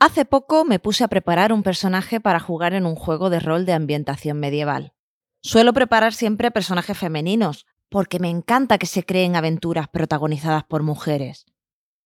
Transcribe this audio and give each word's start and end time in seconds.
Hace 0.00 0.24
poco 0.24 0.64
me 0.64 0.78
puse 0.78 1.02
a 1.02 1.08
preparar 1.08 1.52
un 1.52 1.64
personaje 1.64 2.20
para 2.20 2.38
jugar 2.38 2.72
en 2.72 2.86
un 2.86 2.94
juego 2.94 3.30
de 3.30 3.40
rol 3.40 3.66
de 3.66 3.72
ambientación 3.72 4.38
medieval. 4.38 4.92
Suelo 5.42 5.72
preparar 5.72 6.14
siempre 6.14 6.52
personajes 6.52 6.96
femeninos, 6.96 7.66
porque 7.88 8.20
me 8.20 8.30
encanta 8.30 8.78
que 8.78 8.86
se 8.86 9.04
creen 9.04 9.34
aventuras 9.34 9.88
protagonizadas 9.88 10.62
por 10.62 10.84
mujeres. 10.84 11.46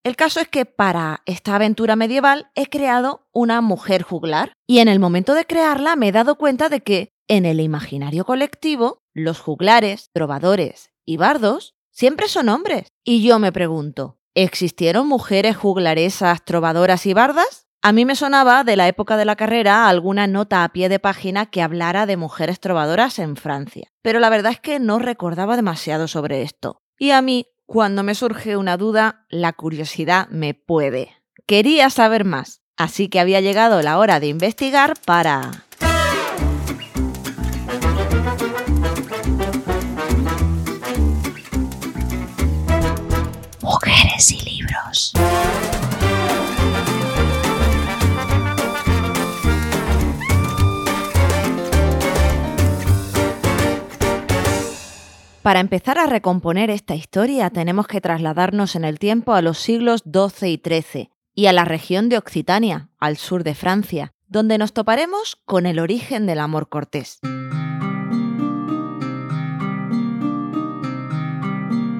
El 0.04 0.16
caso 0.16 0.40
es 0.40 0.48
que 0.48 0.64
para 0.64 1.22
esta 1.26 1.54
aventura 1.54 1.94
medieval 1.94 2.50
he 2.54 2.66
creado 2.66 3.28
una 3.30 3.60
mujer 3.60 4.02
juglar 4.02 4.54
y 4.66 4.78
en 4.78 4.88
el 4.88 4.98
momento 4.98 5.34
de 5.34 5.44
crearla 5.44 5.94
me 5.94 6.08
he 6.08 6.12
dado 6.12 6.36
cuenta 6.36 6.70
de 6.70 6.80
que 6.80 7.12
en 7.28 7.44
el 7.44 7.60
imaginario 7.60 8.24
colectivo 8.24 9.02
los 9.12 9.38
juglares, 9.38 10.08
trovadores 10.14 10.92
y 11.04 11.18
bardos 11.18 11.74
siempre 11.90 12.28
son 12.28 12.48
hombres. 12.48 12.88
Y 13.04 13.22
yo 13.22 13.38
me 13.38 13.52
pregunto, 13.52 14.18
¿existieron 14.34 15.06
mujeres 15.06 15.58
juglaresas, 15.58 16.42
trovadoras 16.42 17.04
y 17.04 17.12
bardas? 17.12 17.68
A 17.84 17.90
mí 17.90 18.04
me 18.04 18.14
sonaba 18.14 18.62
de 18.62 18.76
la 18.76 18.86
época 18.86 19.16
de 19.16 19.24
la 19.24 19.34
carrera 19.34 19.88
alguna 19.88 20.28
nota 20.28 20.62
a 20.62 20.68
pie 20.68 20.88
de 20.88 21.00
página 21.00 21.46
que 21.46 21.62
hablara 21.62 22.06
de 22.06 22.16
mujeres 22.16 22.60
trovadoras 22.60 23.18
en 23.18 23.34
Francia, 23.34 23.90
pero 24.02 24.20
la 24.20 24.30
verdad 24.30 24.52
es 24.52 24.60
que 24.60 24.78
no 24.78 25.00
recordaba 25.00 25.56
demasiado 25.56 26.06
sobre 26.06 26.42
esto. 26.42 26.80
Y 26.96 27.10
a 27.10 27.20
mí, 27.22 27.48
cuando 27.66 28.04
me 28.04 28.14
surge 28.14 28.56
una 28.56 28.76
duda, 28.76 29.26
la 29.30 29.52
curiosidad 29.52 30.28
me 30.28 30.54
puede. 30.54 31.16
Quería 31.44 31.90
saber 31.90 32.24
más, 32.24 32.62
así 32.76 33.08
que 33.08 33.18
había 33.18 33.40
llegado 33.40 33.82
la 33.82 33.98
hora 33.98 34.20
de 34.20 34.28
investigar 34.28 34.94
para... 35.04 35.50
Para 55.42 55.58
empezar 55.58 55.98
a 55.98 56.06
recomponer 56.06 56.70
esta 56.70 56.94
historia 56.94 57.50
tenemos 57.50 57.88
que 57.88 58.00
trasladarnos 58.00 58.76
en 58.76 58.84
el 58.84 59.00
tiempo 59.00 59.34
a 59.34 59.42
los 59.42 59.58
siglos 59.58 60.04
XII 60.04 60.52
y 60.52 60.62
XIII 60.64 61.10
y 61.34 61.46
a 61.46 61.52
la 61.52 61.64
región 61.64 62.08
de 62.08 62.16
Occitania, 62.16 62.90
al 63.00 63.16
sur 63.16 63.42
de 63.42 63.56
Francia, 63.56 64.12
donde 64.28 64.56
nos 64.56 64.72
toparemos 64.72 65.36
con 65.44 65.66
el 65.66 65.80
origen 65.80 66.26
del 66.26 66.38
amor 66.38 66.68
cortés. 66.68 67.18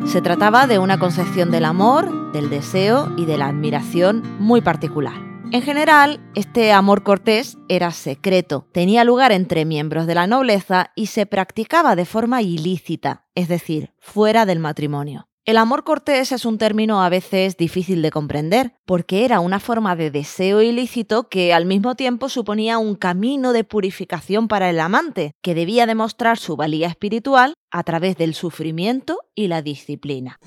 Se 0.07 0.21
trataba 0.23 0.69
de 0.69 0.79
una 0.79 1.01
concepción 1.01 1.51
del 1.51 1.65
amor, 1.65 2.33
del 2.33 2.49
deseo 2.49 3.13
y 3.17 3.25
de 3.25 3.39
la 3.39 3.49
admiración 3.49 4.23
muy 4.39 4.61
particular. 4.61 5.32
En 5.53 5.61
general, 5.61 6.19
este 6.35 6.73
amor 6.73 7.03
cortés 7.03 7.59
era 7.69 7.91
secreto, 7.91 8.67
tenía 8.73 9.05
lugar 9.05 9.33
entre 9.33 9.67
miembros 9.67 10.07
de 10.07 10.15
la 10.15 10.27
nobleza 10.27 10.93
y 10.97 11.09
se 11.09 11.27
practicaba 11.27 11.95
de 11.95 12.07
forma 12.07 12.41
ilícita, 12.41 13.27
es 13.35 13.49
decir, 13.49 13.93
fuera 13.99 14.47
del 14.47 14.61
matrimonio. 14.61 15.29
El 15.45 15.57
amor 15.57 15.83
cortés 15.83 16.31
es 16.31 16.45
un 16.45 16.57
término 16.57 17.03
a 17.03 17.09
veces 17.09 17.57
difícil 17.57 18.01
de 18.01 18.13
comprender, 18.13 18.75
porque 18.87 19.25
era 19.25 19.41
una 19.41 19.59
forma 19.59 19.97
de 19.97 20.13
deseo 20.13 20.63
ilícito 20.63 21.29
que 21.29 21.53
al 21.53 21.67
mismo 21.67 21.97
tiempo 21.97 22.29
suponía 22.29 22.79
un 22.79 22.95
camino 22.95 23.53
de 23.53 23.65
purificación 23.65 24.47
para 24.47 24.71
el 24.71 24.79
amante, 24.79 25.35
que 25.43 25.57
debía 25.57 25.87
demostrar 25.87 26.39
su 26.39 26.55
valía 26.55 26.87
espiritual 26.87 27.55
a 27.73 27.83
través 27.83 28.17
del 28.17 28.35
sufrimiento 28.35 29.19
y 29.35 29.49
la 29.49 29.63
disciplina. 29.63 30.39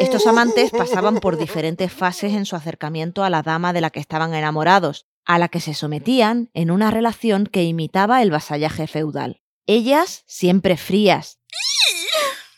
Estos 0.00 0.26
amantes 0.26 0.72
pasaban 0.72 1.20
por 1.20 1.36
diferentes 1.38 1.92
fases 1.92 2.32
en 2.32 2.44
su 2.44 2.56
acercamiento 2.56 3.22
a 3.22 3.30
la 3.30 3.42
dama 3.42 3.72
de 3.72 3.82
la 3.82 3.90
que 3.90 4.00
estaban 4.00 4.34
enamorados, 4.34 5.06
a 5.24 5.38
la 5.38 5.48
que 5.48 5.60
se 5.60 5.74
sometían 5.74 6.50
en 6.54 6.72
una 6.72 6.90
relación 6.90 7.46
que 7.46 7.62
imitaba 7.62 8.20
el 8.20 8.32
vasallaje 8.32 8.88
feudal. 8.88 9.42
Ellas 9.70 10.24
siempre 10.26 10.78
frías, 10.78 11.37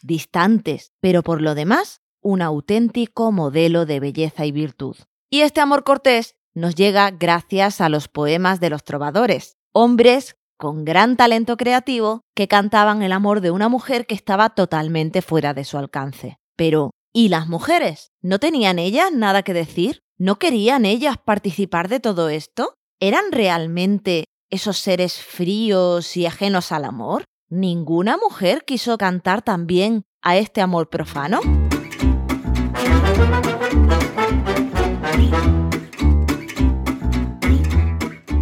distantes, 0.02 0.92
pero 1.00 1.22
por 1.22 1.40
lo 1.40 1.54
demás, 1.54 2.00
un 2.20 2.42
auténtico 2.42 3.32
modelo 3.32 3.86
de 3.86 4.00
belleza 4.00 4.46
y 4.46 4.52
virtud. 4.52 4.96
Y 5.30 5.40
este 5.40 5.60
amor 5.60 5.84
cortés 5.84 6.36
nos 6.54 6.74
llega 6.74 7.10
gracias 7.10 7.80
a 7.80 7.88
los 7.88 8.08
poemas 8.08 8.60
de 8.60 8.70
los 8.70 8.84
trovadores, 8.84 9.56
hombres 9.72 10.36
con 10.58 10.84
gran 10.84 11.16
talento 11.16 11.56
creativo 11.56 12.22
que 12.34 12.48
cantaban 12.48 13.02
el 13.02 13.12
amor 13.12 13.40
de 13.40 13.50
una 13.50 13.68
mujer 13.68 14.06
que 14.06 14.14
estaba 14.14 14.50
totalmente 14.50 15.22
fuera 15.22 15.54
de 15.54 15.64
su 15.64 15.78
alcance. 15.78 16.36
Pero, 16.56 16.90
¿y 17.14 17.28
las 17.28 17.48
mujeres? 17.48 18.10
¿No 18.20 18.38
tenían 18.38 18.78
ellas 18.78 19.10
nada 19.12 19.42
que 19.42 19.54
decir? 19.54 20.00
¿No 20.18 20.38
querían 20.38 20.84
ellas 20.84 21.16
participar 21.24 21.88
de 21.88 22.00
todo 22.00 22.28
esto? 22.28 22.74
¿Eran 23.00 23.32
realmente 23.32 24.24
esos 24.50 24.76
seres 24.76 25.22
fríos 25.22 26.16
y 26.18 26.26
ajenos 26.26 26.72
al 26.72 26.84
amor? 26.84 27.24
¿Ninguna 27.52 28.16
mujer 28.16 28.62
quiso 28.64 28.96
cantar 28.96 29.42
también 29.42 30.04
a 30.22 30.36
este 30.36 30.60
amor 30.60 30.88
profano? 30.88 31.40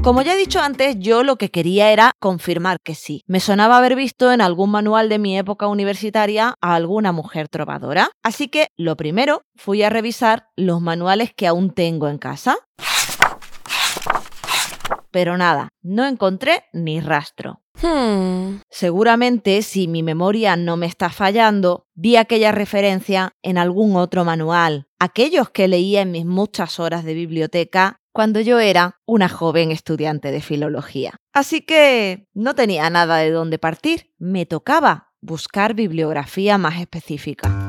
Como 0.03 0.21
ya 0.21 0.35
he 0.35 0.37
dicho 0.37 0.61
antes, 0.61 0.97
yo 0.99 1.23
lo 1.23 1.37
que 1.37 1.51
quería 1.51 1.91
era 1.91 2.13
confirmar 2.21 2.77
que 2.85 2.95
sí. 2.95 3.23
Me 3.27 3.41
sonaba 3.41 3.79
haber 3.79 3.97
visto 3.97 4.31
en 4.31 4.43
algún 4.43 4.71
manual 4.71 5.09
de 5.09 5.19
mi 5.19 5.39
época 5.39 5.69
universitaria 5.69 6.55
a 6.61 6.75
alguna 6.75 7.11
mujer 7.11 7.49
trovadora. 7.49 8.11
Así 8.23 8.49
que 8.49 8.69
lo 8.77 8.99
primero 8.99 9.41
fui 9.57 9.83
a 9.83 9.89
revisar 9.89 10.49
los 10.55 10.83
manuales 10.83 11.33
que 11.35 11.47
aún 11.47 11.71
tengo 11.71 12.09
en 12.09 12.19
casa 12.19 12.59
pero 15.11 15.37
nada, 15.37 15.69
no 15.83 16.07
encontré 16.07 16.65
ni 16.73 17.01
rastro. 17.01 17.63
Hmm. 17.81 18.61
Seguramente, 18.71 19.63
si 19.63 19.89
mi 19.89 20.03
memoria 20.03 20.57
no 20.57 20.77
me 20.77 20.87
está 20.87 21.11
fallando, 21.11 21.87
vi 21.95 22.17
aquella 22.17 22.53
referencia 22.53 23.35
en 23.43 23.59
algún 23.59 23.97
otro 23.97 24.25
manual, 24.25 24.89
aquellos 24.99 25.51
que 25.51 25.69
leía 25.69 26.03
en 26.03 26.11
mis 26.11 26.27
muchas 26.27 26.81
horas 26.81 27.05
de 27.05 27.15
biblioteca 27.15 28.01
cuando 28.13 28.41
yo 28.41 28.59
era 28.59 28.99
una 29.07 29.29
joven 29.29 29.71
estudiante 29.71 30.33
de 30.33 30.41
filología. 30.41 31.15
Así 31.33 31.61
que 31.61 32.27
no 32.35 32.55
tenía 32.55 32.91
nada 32.91 33.19
de 33.19 33.31
dónde 33.31 33.59
partir, 33.59 34.13
me 34.19 34.45
tocaba 34.45 35.13
buscar 35.21 35.75
bibliografía 35.75 36.59
más 36.59 36.81
específica. 36.81 37.68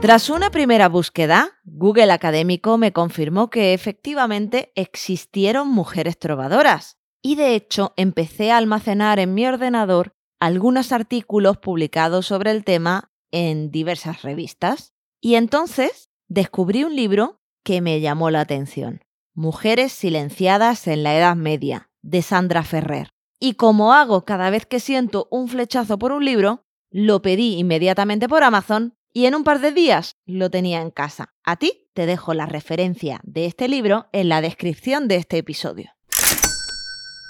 Tras 0.00 0.30
una 0.30 0.52
primera 0.52 0.88
búsqueda, 0.88 1.58
Google 1.64 2.12
Académico 2.12 2.78
me 2.78 2.92
confirmó 2.92 3.50
que 3.50 3.74
efectivamente 3.74 4.70
existieron 4.76 5.68
mujeres 5.68 6.16
trovadoras. 6.20 6.98
Y 7.20 7.34
de 7.34 7.56
hecho 7.56 7.94
empecé 7.96 8.52
a 8.52 8.58
almacenar 8.58 9.18
en 9.18 9.34
mi 9.34 9.44
ordenador 9.44 10.14
algunos 10.38 10.92
artículos 10.92 11.58
publicados 11.58 12.26
sobre 12.26 12.52
el 12.52 12.62
tema 12.62 13.10
en 13.32 13.72
diversas 13.72 14.22
revistas. 14.22 14.94
Y 15.20 15.34
entonces 15.34 16.10
descubrí 16.28 16.84
un 16.84 16.94
libro 16.94 17.40
que 17.64 17.80
me 17.80 18.00
llamó 18.00 18.30
la 18.30 18.40
atención. 18.40 19.02
Mujeres 19.34 19.90
silenciadas 19.90 20.86
en 20.86 21.02
la 21.02 21.16
Edad 21.16 21.34
Media, 21.34 21.90
de 22.02 22.22
Sandra 22.22 22.62
Ferrer. 22.62 23.10
Y 23.40 23.54
como 23.54 23.92
hago 23.92 24.24
cada 24.24 24.48
vez 24.50 24.64
que 24.64 24.78
siento 24.78 25.26
un 25.32 25.48
flechazo 25.48 25.98
por 25.98 26.12
un 26.12 26.24
libro, 26.24 26.64
lo 26.90 27.20
pedí 27.20 27.58
inmediatamente 27.58 28.28
por 28.28 28.44
Amazon 28.44 28.94
y 29.12 29.26
en 29.26 29.34
un 29.34 29.44
par 29.44 29.60
de 29.60 29.72
días 29.72 30.16
lo 30.26 30.50
tenía 30.50 30.80
en 30.80 30.90
casa. 30.90 31.34
A 31.44 31.56
ti 31.56 31.88
te 31.94 32.06
dejo 32.06 32.34
la 32.34 32.46
referencia 32.46 33.20
de 33.24 33.46
este 33.46 33.68
libro 33.68 34.08
en 34.12 34.28
la 34.28 34.40
descripción 34.40 35.08
de 35.08 35.16
este 35.16 35.38
episodio. 35.38 35.90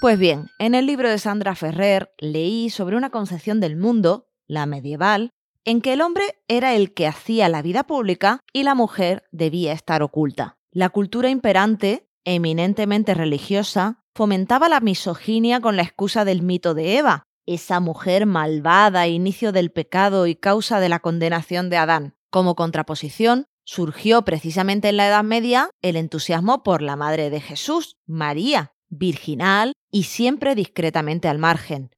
Pues 0.01 0.17
bien, 0.17 0.47
en 0.59 0.75
el 0.75 0.85
libro 0.85 1.09
de 1.09 1.17
Sandra 1.17 1.55
Ferrer 1.55 2.13
leí 2.19 2.69
sobre 2.69 2.95
una 2.95 3.09
concepción 3.09 3.59
del 3.59 3.75
mundo, 3.75 4.29
la 4.47 4.65
medieval, 4.65 5.31
en 5.65 5.81
que 5.81 5.93
el 5.93 6.01
hombre 6.01 6.23
era 6.47 6.73
el 6.73 6.93
que 6.93 7.05
hacía 7.05 7.49
la 7.49 7.61
vida 7.61 7.83
pública 7.83 8.39
y 8.53 8.63
la 8.63 8.75
mujer 8.75 9.23
debía 9.31 9.73
estar 9.73 10.01
oculta. 10.01 10.57
La 10.71 10.89
cultura 10.89 11.29
imperante, 11.29 12.09
eminentemente 12.23 13.13
religiosa, 13.13 14.03
fomentaba 14.15 14.69
la 14.69 14.79
misoginia 14.79 15.59
con 15.59 15.75
la 15.75 15.83
excusa 15.83 16.25
del 16.25 16.43
mito 16.43 16.73
de 16.73 16.97
Eva, 16.97 17.23
esa 17.53 17.79
mujer 17.79 18.27
malvada, 18.27 19.07
inicio 19.07 19.51
del 19.51 19.71
pecado 19.71 20.27
y 20.27 20.35
causa 20.35 20.79
de 20.79 20.87
la 20.87 20.99
condenación 20.99 21.71
de 21.71 21.77
Adán. 21.77 22.15
Como 22.29 22.55
contraposición, 22.55 23.47
surgió 23.63 24.23
precisamente 24.23 24.89
en 24.89 24.97
la 24.97 25.07
Edad 25.07 25.23
Media 25.23 25.71
el 25.81 25.95
entusiasmo 25.95 26.61
por 26.61 26.83
la 26.83 26.95
Madre 26.95 27.31
de 27.31 27.41
Jesús, 27.41 27.97
María, 28.05 28.73
virginal 28.89 29.73
y 29.91 30.03
siempre 30.03 30.53
discretamente 30.53 31.27
al 31.27 31.39
margen. 31.39 31.89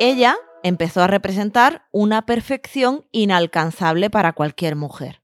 Ella 0.00 0.36
empezó 0.64 1.02
a 1.02 1.06
representar 1.06 1.86
una 1.92 2.26
perfección 2.26 3.06
inalcanzable 3.12 4.10
para 4.10 4.32
cualquier 4.32 4.74
mujer. 4.74 5.22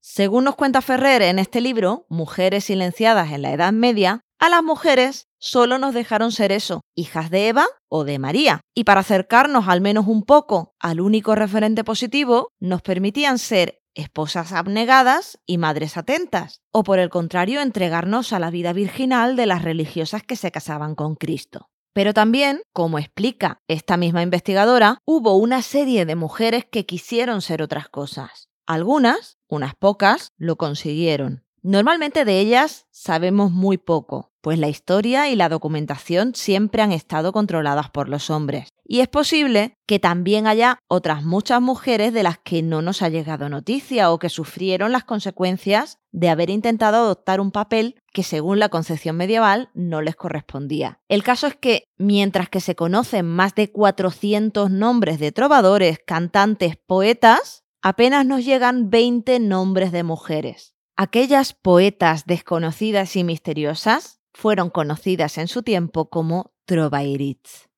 Según 0.00 0.44
nos 0.44 0.56
cuenta 0.56 0.82
Ferrer 0.82 1.22
en 1.22 1.38
este 1.38 1.62
libro, 1.62 2.04
Mujeres 2.10 2.64
silenciadas 2.64 3.32
en 3.32 3.40
la 3.40 3.52
Edad 3.52 3.72
Media, 3.72 4.20
a 4.38 4.48
las 4.50 4.62
mujeres 4.62 5.29
solo 5.40 5.78
nos 5.78 5.94
dejaron 5.94 6.30
ser 6.30 6.52
eso, 6.52 6.82
hijas 6.94 7.30
de 7.30 7.48
Eva 7.48 7.66
o 7.88 8.04
de 8.04 8.18
María. 8.20 8.60
Y 8.74 8.84
para 8.84 9.00
acercarnos 9.00 9.66
al 9.66 9.80
menos 9.80 10.06
un 10.06 10.22
poco 10.22 10.74
al 10.78 11.00
único 11.00 11.34
referente 11.34 11.82
positivo, 11.82 12.52
nos 12.60 12.82
permitían 12.82 13.38
ser 13.38 13.80
esposas 13.94 14.52
abnegadas 14.52 15.38
y 15.46 15.58
madres 15.58 15.96
atentas, 15.96 16.60
o 16.72 16.84
por 16.84 16.98
el 16.98 17.10
contrario, 17.10 17.60
entregarnos 17.60 18.32
a 18.32 18.38
la 18.38 18.50
vida 18.50 18.72
virginal 18.72 19.34
de 19.36 19.46
las 19.46 19.62
religiosas 19.62 20.22
que 20.22 20.36
se 20.36 20.52
casaban 20.52 20.94
con 20.94 21.16
Cristo. 21.16 21.68
Pero 21.92 22.14
también, 22.14 22.62
como 22.72 22.98
explica 22.98 23.58
esta 23.66 23.96
misma 23.96 24.22
investigadora, 24.22 24.98
hubo 25.04 25.36
una 25.36 25.60
serie 25.62 26.06
de 26.06 26.14
mujeres 26.14 26.64
que 26.70 26.86
quisieron 26.86 27.42
ser 27.42 27.62
otras 27.62 27.88
cosas. 27.88 28.48
Algunas, 28.66 29.38
unas 29.48 29.74
pocas, 29.74 30.32
lo 30.36 30.56
consiguieron. 30.56 31.44
Normalmente 31.62 32.24
de 32.24 32.40
ellas 32.40 32.86
sabemos 32.90 33.50
muy 33.50 33.76
poco, 33.76 34.32
pues 34.40 34.58
la 34.58 34.68
historia 34.68 35.28
y 35.28 35.36
la 35.36 35.50
documentación 35.50 36.34
siempre 36.34 36.80
han 36.80 36.90
estado 36.90 37.32
controladas 37.32 37.90
por 37.90 38.08
los 38.08 38.30
hombres. 38.30 38.68
Y 38.84 39.00
es 39.00 39.08
posible 39.08 39.74
que 39.86 39.98
también 39.98 40.46
haya 40.46 40.78
otras 40.88 41.22
muchas 41.22 41.60
mujeres 41.60 42.14
de 42.14 42.22
las 42.22 42.38
que 42.38 42.62
no 42.62 42.80
nos 42.80 43.02
ha 43.02 43.10
llegado 43.10 43.50
noticia 43.50 44.10
o 44.10 44.18
que 44.18 44.30
sufrieron 44.30 44.90
las 44.90 45.04
consecuencias 45.04 45.98
de 46.12 46.30
haber 46.30 46.48
intentado 46.48 46.96
adoptar 46.96 47.40
un 47.40 47.50
papel 47.50 47.96
que 48.12 48.22
según 48.22 48.58
la 48.58 48.70
concepción 48.70 49.16
medieval 49.16 49.68
no 49.74 50.00
les 50.00 50.16
correspondía. 50.16 51.00
El 51.08 51.22
caso 51.22 51.46
es 51.46 51.56
que 51.56 51.84
mientras 51.98 52.48
que 52.48 52.60
se 52.60 52.74
conocen 52.74 53.26
más 53.26 53.54
de 53.54 53.70
400 53.70 54.70
nombres 54.70 55.20
de 55.20 55.30
trovadores, 55.30 55.98
cantantes, 56.04 56.76
poetas, 56.86 57.64
apenas 57.82 58.24
nos 58.24 58.46
llegan 58.46 58.88
20 58.88 59.40
nombres 59.40 59.92
de 59.92 60.02
mujeres. 60.02 60.74
Aquellas 61.02 61.54
poetas 61.54 62.26
desconocidas 62.26 63.16
y 63.16 63.24
misteriosas 63.24 64.20
fueron 64.34 64.68
conocidas 64.68 65.38
en 65.38 65.48
su 65.48 65.62
tiempo 65.62 66.10
como 66.10 66.52
trovairits. 66.66 67.70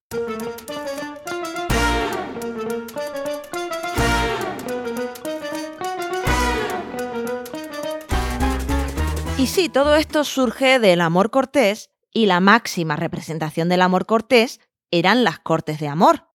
Y 9.38 9.46
sí, 9.46 9.68
todo 9.68 9.94
esto 9.94 10.24
surge 10.24 10.80
del 10.80 11.00
amor 11.00 11.30
cortés 11.30 11.90
y 12.12 12.26
la 12.26 12.40
máxima 12.40 12.96
representación 12.96 13.68
del 13.68 13.82
amor 13.82 14.04
cortés 14.04 14.58
eran 14.90 15.22
las 15.22 15.38
cortes 15.38 15.78
de 15.78 15.86
amor 15.86 16.26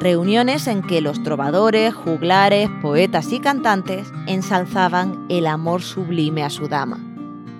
reuniones 0.00 0.66
en 0.66 0.82
que 0.82 1.02
los 1.02 1.22
trovadores, 1.22 1.94
juglares, 1.94 2.70
poetas 2.80 3.32
y 3.32 3.38
cantantes 3.38 4.08
ensalzaban 4.26 5.26
el 5.28 5.46
amor 5.46 5.82
sublime 5.82 6.42
a 6.42 6.48
su 6.48 6.68
dama. 6.68 7.06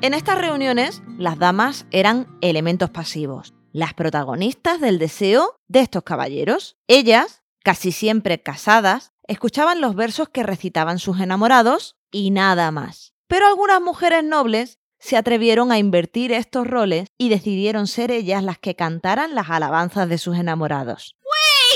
En 0.01 0.15
estas 0.15 0.39
reuniones, 0.39 1.03
las 1.19 1.39
damas 1.39 1.85
eran 1.91 2.27
elementos 2.41 2.89
pasivos, 2.89 3.53
las 3.73 3.93
protagonistas 3.93 4.81
del 4.81 4.99
deseo 4.99 5.55
de 5.69 5.81
estos 5.81 6.03
caballeros. 6.03 6.79
Ellas, 6.89 7.43
casi 7.63 7.93
siempre 7.93 8.43
casadas, 8.43 9.13
escuchaban 9.29 9.83
los 9.83 9.95
versos 9.95 10.31
que 10.31 10.43
recitaban 10.43 10.99
sus 10.99 11.21
enamorados 11.21 11.97
y 12.11 12.31
nada 12.31 12.71
más. 12.71 13.13
Pero 13.27 13.47
algunas 13.47 13.83
mujeres 13.83 14.25
nobles 14.25 14.79
se 14.99 15.19
atrevieron 15.19 15.73
a 15.73 15.79
invertir 15.79 16.33
estos 16.33 16.67
roles 16.67 17.09
y 17.19 17.29
decidieron 17.29 17.87
ser 17.87 18.11
ellas 18.11 18.43
las 18.43 18.59
que 18.59 18.75
cantaran 18.77 19.35
las 19.35 19.51
alabanzas 19.51 20.09
de 20.09 20.17
sus 20.17 20.39
enamorados. 20.39 21.17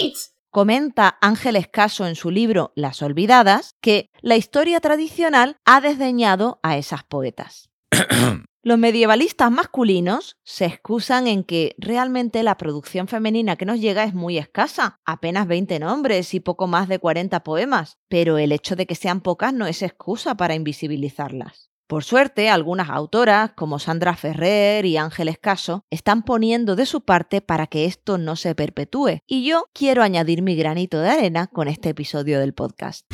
Wait. 0.00 0.33
Comenta 0.54 1.18
Ángel 1.20 1.56
Escaso 1.56 2.06
en 2.06 2.14
su 2.14 2.30
libro 2.30 2.72
Las 2.76 3.02
Olvidadas 3.02 3.74
que 3.80 4.12
la 4.20 4.36
historia 4.36 4.78
tradicional 4.78 5.56
ha 5.64 5.80
desdeñado 5.80 6.60
a 6.62 6.78
esas 6.78 7.02
poetas. 7.02 7.70
Los 8.62 8.78
medievalistas 8.78 9.50
masculinos 9.50 10.36
se 10.44 10.66
excusan 10.66 11.26
en 11.26 11.42
que 11.42 11.74
realmente 11.76 12.44
la 12.44 12.56
producción 12.56 13.08
femenina 13.08 13.56
que 13.56 13.66
nos 13.66 13.80
llega 13.80 14.04
es 14.04 14.14
muy 14.14 14.38
escasa, 14.38 15.00
apenas 15.04 15.48
20 15.48 15.80
nombres 15.80 16.32
y 16.34 16.38
poco 16.38 16.68
más 16.68 16.86
de 16.86 17.00
40 17.00 17.42
poemas, 17.42 17.98
pero 18.06 18.38
el 18.38 18.52
hecho 18.52 18.76
de 18.76 18.86
que 18.86 18.94
sean 18.94 19.22
pocas 19.22 19.52
no 19.52 19.66
es 19.66 19.82
excusa 19.82 20.36
para 20.36 20.54
invisibilizarlas. 20.54 21.73
Por 21.86 22.02
suerte, 22.02 22.48
algunas 22.48 22.88
autoras, 22.88 23.52
como 23.52 23.78
Sandra 23.78 24.16
Ferrer 24.16 24.86
y 24.86 24.96
Ángeles 24.96 25.38
Caso, 25.38 25.84
están 25.90 26.22
poniendo 26.22 26.76
de 26.76 26.86
su 26.86 27.02
parte 27.02 27.42
para 27.42 27.66
que 27.66 27.84
esto 27.84 28.16
no 28.16 28.36
se 28.36 28.54
perpetúe, 28.54 29.20
y 29.26 29.44
yo 29.44 29.66
quiero 29.74 30.02
añadir 30.02 30.40
mi 30.40 30.56
granito 30.56 30.98
de 31.00 31.10
arena 31.10 31.46
con 31.46 31.68
este 31.68 31.90
episodio 31.90 32.40
del 32.40 32.54
podcast. 32.54 33.04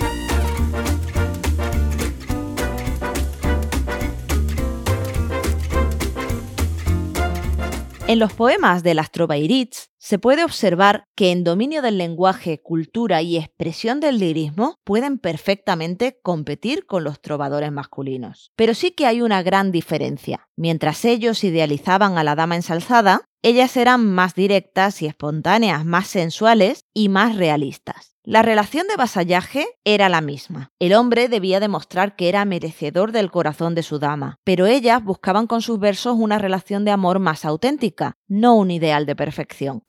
En 8.07 8.19
los 8.21 8.33
poemas 8.33 8.85
de 8.85 8.95
las 8.95 9.11
Trovairits 9.11 9.90
se 10.01 10.19
puede 10.19 10.45
observar 10.45 11.05
que 11.15 11.31
en 11.31 11.45
dominio 11.45 11.83
del 11.83 11.99
lenguaje, 11.99 12.63
cultura 12.63 13.21
y 13.21 13.37
expresión 13.37 14.01
del 14.01 14.19
lirismo 14.19 14.77
pueden 14.83 15.19
perfectamente 15.19 16.19
competir 16.23 16.87
con 16.87 17.05
los 17.05 17.21
trovadores 17.21 17.71
masculinos. 17.71 18.51
Pero 18.57 18.73
sí 18.73 18.93
que 18.93 19.05
hay 19.07 19.21
una 19.21 19.43
gran 19.43 19.71
diferencia. 19.73 20.49
Mientras 20.57 21.05
ellos 21.05 21.45
idealizaban 21.45 22.17
a 22.17 22.25
la 22.25 22.35
dama 22.35 22.57
ensalzada, 22.57 23.27
ellas 23.43 23.77
eran 23.77 24.07
más 24.07 24.35
directas 24.35 25.03
y 25.03 25.07
espontáneas, 25.07 25.85
más 25.85 26.07
sensuales 26.07 26.87
y 26.95 27.11
más 27.11 27.37
realistas. 27.37 28.17
La 28.31 28.43
relación 28.43 28.87
de 28.87 28.95
vasallaje 28.95 29.67
era 29.83 30.09
la 30.09 30.21
misma. 30.21 30.71
El 30.79 30.95
hombre 30.95 31.29
debía 31.29 31.59
demostrar 31.59 32.15
que 32.15 32.29
era 32.29 32.45
merecedor 32.45 33.11
del 33.11 33.29
corazón 33.29 33.75
de 33.75 33.83
su 33.83 33.99
dama, 33.99 34.39
pero 34.45 34.67
ellas 34.67 35.03
buscaban 35.03 35.49
con 35.49 35.63
sus 35.63 35.81
versos 35.81 36.15
una 36.17 36.39
relación 36.39 36.85
de 36.85 36.93
amor 36.93 37.19
más 37.19 37.45
auténtica, 37.45 38.15
no 38.29 38.55
un 38.55 38.71
ideal 38.71 39.05
de 39.05 39.17
perfección. 39.17 39.83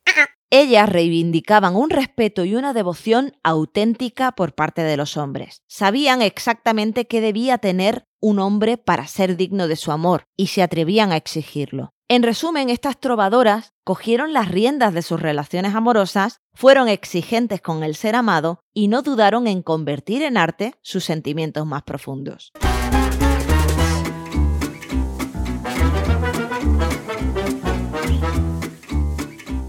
Ellas 0.49 0.89
reivindicaban 0.89 1.75
un 1.75 1.91
respeto 1.91 2.43
y 2.43 2.55
una 2.55 2.73
devoción 2.73 3.33
auténtica 3.43 4.31
por 4.31 4.55
parte 4.55 4.81
de 4.81 4.97
los 4.97 5.17
hombres. 5.17 5.61
Sabían 5.67 6.23
exactamente 6.23 7.05
qué 7.05 7.21
debía 7.21 7.59
tener 7.59 8.07
un 8.19 8.39
hombre 8.39 8.77
para 8.77 9.05
ser 9.05 9.37
digno 9.37 9.67
de 9.67 9.75
su 9.75 9.91
amor 9.91 10.23
y 10.35 10.47
se 10.47 10.63
atrevían 10.63 11.11
a 11.11 11.17
exigirlo. 11.17 11.93
En 12.13 12.23
resumen, 12.23 12.69
estas 12.69 12.99
trovadoras 12.99 13.71
cogieron 13.85 14.33
las 14.33 14.49
riendas 14.49 14.93
de 14.93 15.01
sus 15.01 15.17
relaciones 15.17 15.75
amorosas, 15.75 16.41
fueron 16.53 16.89
exigentes 16.89 17.61
con 17.61 17.85
el 17.85 17.95
ser 17.95 18.17
amado 18.17 18.59
y 18.73 18.89
no 18.89 19.01
dudaron 19.01 19.47
en 19.47 19.61
convertir 19.61 20.21
en 20.21 20.35
arte 20.35 20.75
sus 20.81 21.05
sentimientos 21.05 21.65
más 21.65 21.83
profundos. 21.83 22.51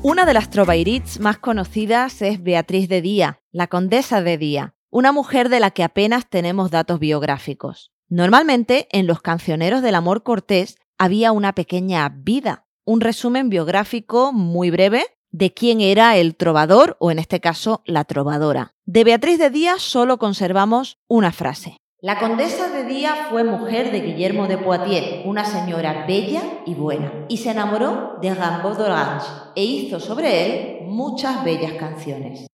Una 0.03 0.27
de 0.27 0.35
las 0.35 0.50
trovairits 0.50 1.20
más 1.20 1.39
conocidas 1.39 2.22
es 2.22 2.43
Beatriz 2.43 2.89
de 2.89 3.03
Día, 3.03 3.41
la 3.53 3.69
condesa 3.69 4.20
de 4.20 4.37
Día, 4.37 4.75
una 4.91 5.13
mujer 5.13 5.49
de 5.49 5.61
la 5.61 5.70
que 5.70 5.84
apenas 5.84 6.29
tenemos 6.29 6.72
datos 6.72 6.99
biográficos. 6.99 7.93
Normalmente, 8.08 8.89
en 8.91 9.06
los 9.06 9.22
cancioneros 9.22 9.81
del 9.81 9.94
amor 9.94 10.25
cortés 10.25 10.77
había 11.03 11.32
una 11.32 11.53
pequeña 11.53 12.09
vida, 12.17 12.65
un 12.85 13.01
resumen 13.01 13.49
biográfico 13.49 14.32
muy 14.32 14.71
breve 14.71 15.03
de 15.32 15.53
quién 15.53 15.81
era 15.81 16.17
el 16.17 16.37
trovador 16.37 16.97
o 17.01 17.11
en 17.11 17.19
este 17.19 17.41
caso 17.41 17.82
la 17.87 18.05
trovadora. 18.05 18.75
De 18.85 19.03
Beatriz 19.03 19.37
de 19.41 19.51
Día 19.51 19.75
solo 19.79 20.19
conservamos 20.19 20.99
una 21.09 21.32
frase. 21.32 21.77
La 22.01 22.21
condesa 22.21 22.69
de 22.69 22.85
Día 22.85 23.27
fue 23.31 23.43
mujer 23.43 23.91
de 23.91 24.01
Guillermo 24.01 24.47
de 24.47 24.59
Poitiers, 24.59 25.27
una 25.27 25.44
señora 25.44 26.05
bella 26.06 26.43
y 26.67 26.75
buena, 26.75 27.27
y 27.29 27.39
se 27.39 27.51
enamoró 27.51 28.19
de 28.23 28.32
Rimbaud 28.32 28.77
d'Orange 28.77 29.27
e 29.56 29.65
hizo 29.65 29.99
sobre 29.99 30.44
él 30.44 30.87
muchas 30.87 31.43
bellas 31.43 31.73
canciones. 31.73 32.47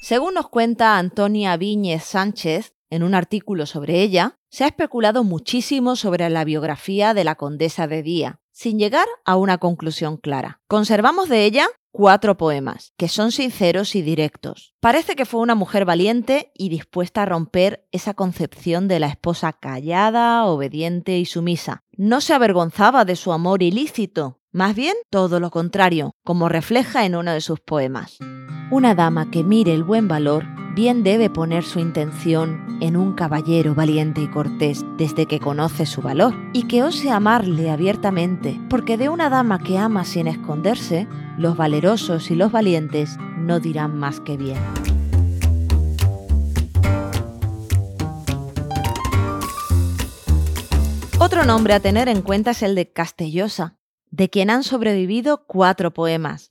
Según 0.00 0.34
nos 0.34 0.48
cuenta 0.48 0.96
Antonia 0.96 1.56
Viñez 1.56 2.04
Sánchez 2.04 2.73
en 2.94 3.02
un 3.02 3.14
artículo 3.14 3.66
sobre 3.66 4.02
ella, 4.02 4.38
se 4.50 4.62
ha 4.62 4.68
especulado 4.68 5.24
muchísimo 5.24 5.96
sobre 5.96 6.30
la 6.30 6.44
biografía 6.44 7.12
de 7.12 7.24
la 7.24 7.34
condesa 7.34 7.88
de 7.88 8.04
Día, 8.04 8.40
sin 8.52 8.78
llegar 8.78 9.06
a 9.24 9.34
una 9.36 9.58
conclusión 9.58 10.16
clara. 10.16 10.60
Conservamos 10.68 11.28
de 11.28 11.44
ella 11.44 11.66
cuatro 11.90 12.36
poemas, 12.36 12.92
que 12.96 13.08
son 13.08 13.32
sinceros 13.32 13.96
y 13.96 14.02
directos. 14.02 14.74
Parece 14.80 15.16
que 15.16 15.26
fue 15.26 15.40
una 15.40 15.56
mujer 15.56 15.84
valiente 15.84 16.52
y 16.54 16.68
dispuesta 16.68 17.22
a 17.22 17.26
romper 17.26 17.86
esa 17.90 18.14
concepción 18.14 18.86
de 18.86 19.00
la 19.00 19.08
esposa 19.08 19.52
callada, 19.52 20.44
obediente 20.44 21.18
y 21.18 21.24
sumisa. 21.24 21.82
No 21.96 22.20
se 22.20 22.32
avergonzaba 22.32 23.04
de 23.04 23.16
su 23.16 23.32
amor 23.32 23.62
ilícito, 23.62 24.40
más 24.52 24.76
bien 24.76 24.94
todo 25.10 25.40
lo 25.40 25.50
contrario, 25.50 26.12
como 26.22 26.48
refleja 26.48 27.04
en 27.04 27.16
uno 27.16 27.32
de 27.32 27.40
sus 27.40 27.58
poemas. 27.58 28.18
Una 28.70 28.94
dama 28.94 29.30
que 29.32 29.42
mire 29.42 29.74
el 29.74 29.82
buen 29.82 30.06
valor 30.06 30.44
bien 30.74 31.04
debe 31.04 31.30
poner 31.30 31.64
su 31.64 31.78
intención 31.78 32.78
en 32.80 32.96
un 32.96 33.14
caballero 33.14 33.74
valiente 33.74 34.20
y 34.20 34.28
cortés 34.28 34.84
desde 34.98 35.26
que 35.26 35.38
conoce 35.38 35.86
su 35.86 36.02
valor, 36.02 36.34
y 36.52 36.66
que 36.66 36.82
ose 36.82 37.10
amarle 37.10 37.70
abiertamente, 37.70 38.60
porque 38.68 38.96
de 38.96 39.08
una 39.08 39.30
dama 39.30 39.60
que 39.60 39.78
ama 39.78 40.04
sin 40.04 40.26
esconderse, 40.26 41.06
los 41.38 41.56
valerosos 41.56 42.30
y 42.30 42.34
los 42.34 42.50
valientes 42.50 43.16
no 43.38 43.60
dirán 43.60 43.96
más 43.96 44.20
que 44.20 44.36
bien. 44.36 44.58
Otro 51.20 51.44
nombre 51.44 51.74
a 51.74 51.80
tener 51.80 52.08
en 52.08 52.20
cuenta 52.20 52.50
es 52.50 52.62
el 52.62 52.74
de 52.74 52.92
Castellosa, 52.92 53.76
de 54.10 54.28
quien 54.28 54.50
han 54.50 54.62
sobrevivido 54.62 55.44
cuatro 55.46 55.92
poemas, 55.92 56.50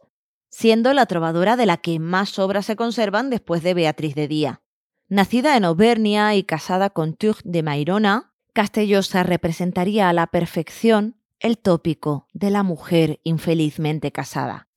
siendo 0.54 0.94
la 0.94 1.08
trovadora 1.08 1.56
de 1.56 1.66
la 1.66 1.78
que 1.78 1.98
más 1.98 2.38
obras 2.38 2.68
se 2.68 2.76
conservan 2.76 3.32
después 3.32 3.64
de 3.64 3.74
Beatriz 3.74 4.14
de 4.14 4.28
Día. 4.28 4.62
Nacida 5.10 5.58
en 5.58 5.66
Auvernia 5.66 6.36
y 6.36 6.44
casada 6.44 6.92
con 6.92 7.16
Turc 7.16 7.42
de 7.44 7.64
Mairona, 7.64 8.36
Castellosa 8.54 9.24
representaría 9.24 10.10
a 10.10 10.14
la 10.14 10.28
perfección 10.28 11.18
el 11.40 11.58
tópico 11.58 12.28
de 12.34 12.52
la 12.52 12.62
mujer 12.62 13.20
infelizmente 13.24 14.12
casada. 14.12 14.68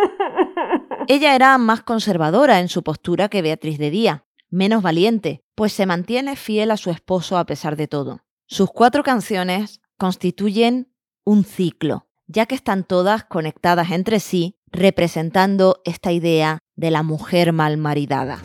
Ella 1.08 1.34
era 1.34 1.58
más 1.58 1.82
conservadora 1.82 2.58
en 2.58 2.68
su 2.68 2.82
postura 2.82 3.28
que 3.28 3.42
Beatriz 3.42 3.78
de 3.78 3.90
Día, 3.90 4.24
menos 4.48 4.82
valiente, 4.82 5.44
pues 5.56 5.74
se 5.74 5.84
mantiene 5.84 6.36
fiel 6.36 6.70
a 6.70 6.78
su 6.78 6.90
esposo 6.90 7.36
a 7.36 7.44
pesar 7.44 7.76
de 7.76 7.86
todo. 7.86 8.22
Sus 8.46 8.70
cuatro 8.70 9.02
canciones 9.02 9.82
constituyen 9.98 10.90
un 11.22 11.44
ciclo, 11.44 12.06
ya 12.32 12.46
que 12.46 12.54
están 12.54 12.84
todas 12.84 13.24
conectadas 13.24 13.90
entre 13.90 14.20
sí, 14.20 14.54
representando 14.70 15.80
esta 15.84 16.12
idea 16.12 16.60
de 16.76 16.92
la 16.92 17.02
mujer 17.02 17.52
malmaridada. 17.52 18.40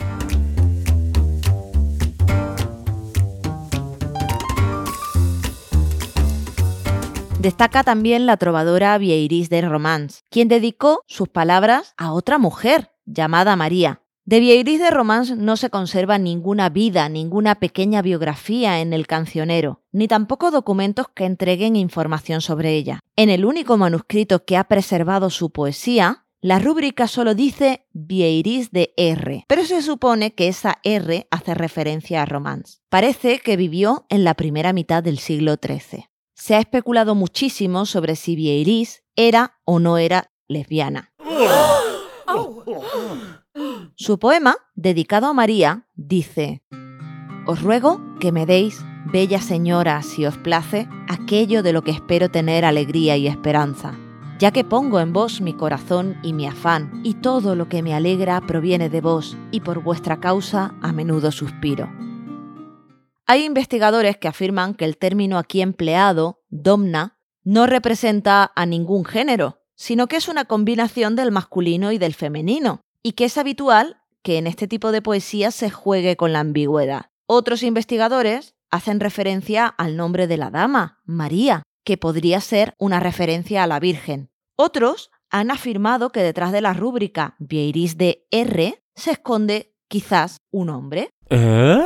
Destaca 7.39 7.83
también 7.83 8.25
la 8.25 8.37
trovadora 8.37 8.97
Vieiris 8.97 9.49
de 9.49 9.61
Romans, 9.61 10.23
quien 10.31 10.47
dedicó 10.47 11.01
sus 11.05 11.29
palabras 11.29 11.93
a 11.95 12.11
otra 12.11 12.39
mujer 12.39 12.89
llamada 13.05 13.55
María. 13.55 14.01
De 14.25 14.39
Vieiris 14.39 14.79
de 14.79 14.89
Romans 14.89 15.37
no 15.37 15.55
se 15.55 15.69
conserva 15.69 16.17
ninguna 16.17 16.69
vida, 16.69 17.07
ninguna 17.09 17.55
pequeña 17.55 18.01
biografía 18.01 18.81
en 18.81 18.91
el 18.91 19.05
cancionero, 19.05 19.83
ni 19.91 20.07
tampoco 20.07 20.49
documentos 20.49 21.07
que 21.13 21.25
entreguen 21.25 21.75
información 21.75 22.41
sobre 22.41 22.73
ella. 22.75 22.99
En 23.15 23.29
el 23.29 23.45
único 23.45 23.77
manuscrito 23.77 24.43
que 24.43 24.57
ha 24.57 24.63
preservado 24.63 25.29
su 25.29 25.51
poesía, 25.51 26.25
la 26.41 26.57
rúbrica 26.57 27.07
solo 27.07 27.35
dice 27.35 27.85
Vieiris 27.93 28.71
de 28.71 28.93
R, 28.97 29.45
pero 29.47 29.63
se 29.63 29.83
supone 29.83 30.33
que 30.33 30.47
esa 30.47 30.79
R 30.83 31.27
hace 31.29 31.53
referencia 31.53 32.23
a 32.23 32.25
Romans. 32.25 32.81
Parece 32.89 33.39
que 33.39 33.57
vivió 33.57 34.05
en 34.09 34.23
la 34.23 34.33
primera 34.33 34.73
mitad 34.73 35.03
del 35.03 35.19
siglo 35.19 35.55
XIII 35.63 36.09
se 36.35 36.55
ha 36.55 36.59
especulado 36.59 37.15
muchísimo 37.15 37.85
sobre 37.85 38.15
si 38.15 38.35
Vieiris 38.35 39.03
era 39.15 39.57
o 39.63 39.79
no 39.79 39.97
era 39.97 40.31
lesbiana. 40.47 41.13
Su 43.97 44.19
poema, 44.19 44.57
dedicado 44.75 45.27
a 45.27 45.33
María, 45.33 45.87
dice, 45.95 46.61
Os 47.47 47.61
ruego 47.61 48.01
que 48.19 48.33
me 48.33 48.45
deis, 48.45 48.83
bella 49.05 49.39
señora, 49.39 50.01
si 50.03 50.25
os 50.25 50.37
place, 50.37 50.89
aquello 51.07 51.63
de 51.63 51.71
lo 51.71 51.81
que 51.81 51.91
espero 51.91 52.29
tener 52.29 52.65
alegría 52.65 53.15
y 53.15 53.27
esperanza, 53.27 53.93
ya 54.37 54.51
que 54.51 54.65
pongo 54.65 54.99
en 54.99 55.13
vos 55.13 55.39
mi 55.39 55.53
corazón 55.53 56.17
y 56.23 56.33
mi 56.33 56.45
afán, 56.45 56.99
y 57.05 57.13
todo 57.13 57.55
lo 57.55 57.69
que 57.69 57.81
me 57.81 57.93
alegra 57.93 58.41
proviene 58.41 58.89
de 58.89 58.99
vos, 58.99 59.37
y 59.51 59.61
por 59.61 59.81
vuestra 59.81 60.19
causa 60.19 60.75
a 60.81 60.91
menudo 60.91 61.31
suspiro. 61.31 61.89
Hay 63.25 63.45
investigadores 63.45 64.17
que 64.17 64.27
afirman 64.27 64.73
que 64.73 64.83
el 64.83 64.97
término 64.97 65.37
aquí 65.37 65.61
empleado, 65.61 66.41
domna, 66.49 67.17
no 67.45 67.65
representa 67.65 68.51
a 68.57 68.65
ningún 68.65 69.05
género, 69.05 69.61
sino 69.75 70.07
que 70.07 70.17
es 70.17 70.27
una 70.27 70.43
combinación 70.43 71.15
del 71.15 71.31
masculino 71.31 71.93
y 71.93 71.97
del 71.97 72.13
femenino, 72.13 72.84
y 73.05 73.11
que 73.11 73.25
es 73.25 73.37
habitual 73.37 73.97
que 74.23 74.39
en 74.39 74.47
este 74.47 74.67
tipo 74.67 74.91
de 74.91 75.03
poesía 75.03 75.51
se 75.51 75.69
juegue 75.69 76.17
con 76.17 76.33
la 76.33 76.39
ambigüedad. 76.39 77.11
Otros 77.27 77.61
investigadores 77.61 78.55
hacen 78.71 78.99
referencia 78.99 79.67
al 79.67 79.95
nombre 79.95 80.25
de 80.25 80.37
la 80.37 80.49
dama, 80.49 81.03
María, 81.05 81.61
que 81.83 81.97
podría 81.97 82.41
ser 82.41 82.73
una 82.79 82.99
referencia 82.99 83.61
a 83.61 83.67
la 83.67 83.79
Virgen. 83.79 84.31
Otros 84.55 85.11
han 85.29 85.51
afirmado 85.51 86.11
que 86.11 86.23
detrás 86.23 86.51
de 86.51 86.61
la 86.61 86.73
rúbrica 86.73 87.35
Vieiris 87.37 87.95
de 87.99 88.25
R 88.31 88.81
se 88.95 89.11
esconde 89.11 89.75
quizás 89.87 90.37
un 90.51 90.71
hombre. 90.71 91.11
¿Eh? 91.29 91.79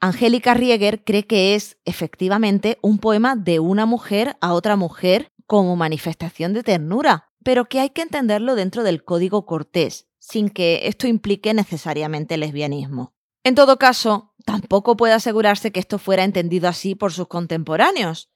Angélica 0.00 0.52
Rieger 0.54 1.04
cree 1.04 1.28
que 1.28 1.54
es 1.54 1.78
efectivamente 1.84 2.78
un 2.82 2.98
poema 2.98 3.36
de 3.36 3.60
una 3.60 3.86
mujer 3.86 4.36
a 4.40 4.52
otra 4.52 4.74
mujer 4.74 5.28
como 5.46 5.76
manifestación 5.76 6.54
de 6.54 6.64
ternura, 6.64 7.28
pero 7.44 7.66
que 7.66 7.78
hay 7.78 7.90
que 7.90 8.02
entenderlo 8.02 8.56
dentro 8.56 8.82
del 8.82 9.04
código 9.04 9.46
cortés, 9.46 10.08
sin 10.28 10.48
que 10.50 10.88
esto 10.88 11.06
implique 11.06 11.54
necesariamente 11.54 12.36
lesbianismo. 12.36 13.14
En 13.44 13.54
todo 13.54 13.78
caso, 13.78 14.34
tampoco 14.44 14.96
puede 14.96 15.12
asegurarse 15.12 15.70
que 15.70 15.78
esto 15.78 16.00
fuera 16.00 16.24
entendido 16.24 16.68
así 16.68 16.96
por 16.96 17.12
sus 17.12 17.28
contemporáneos. 17.28 18.28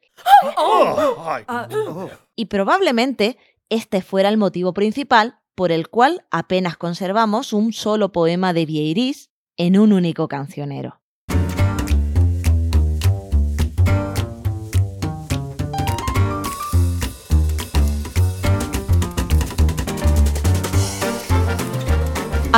Y 2.36 2.46
probablemente 2.46 3.38
este 3.70 4.02
fuera 4.02 4.28
el 4.28 4.36
motivo 4.36 4.72
principal 4.72 5.40
por 5.56 5.72
el 5.72 5.88
cual 5.88 6.24
apenas 6.30 6.76
conservamos 6.76 7.52
un 7.52 7.72
solo 7.72 8.12
poema 8.12 8.52
de 8.52 8.66
Vieiris 8.66 9.32
en 9.56 9.76
un 9.76 9.92
único 9.92 10.28
cancionero. 10.28 11.02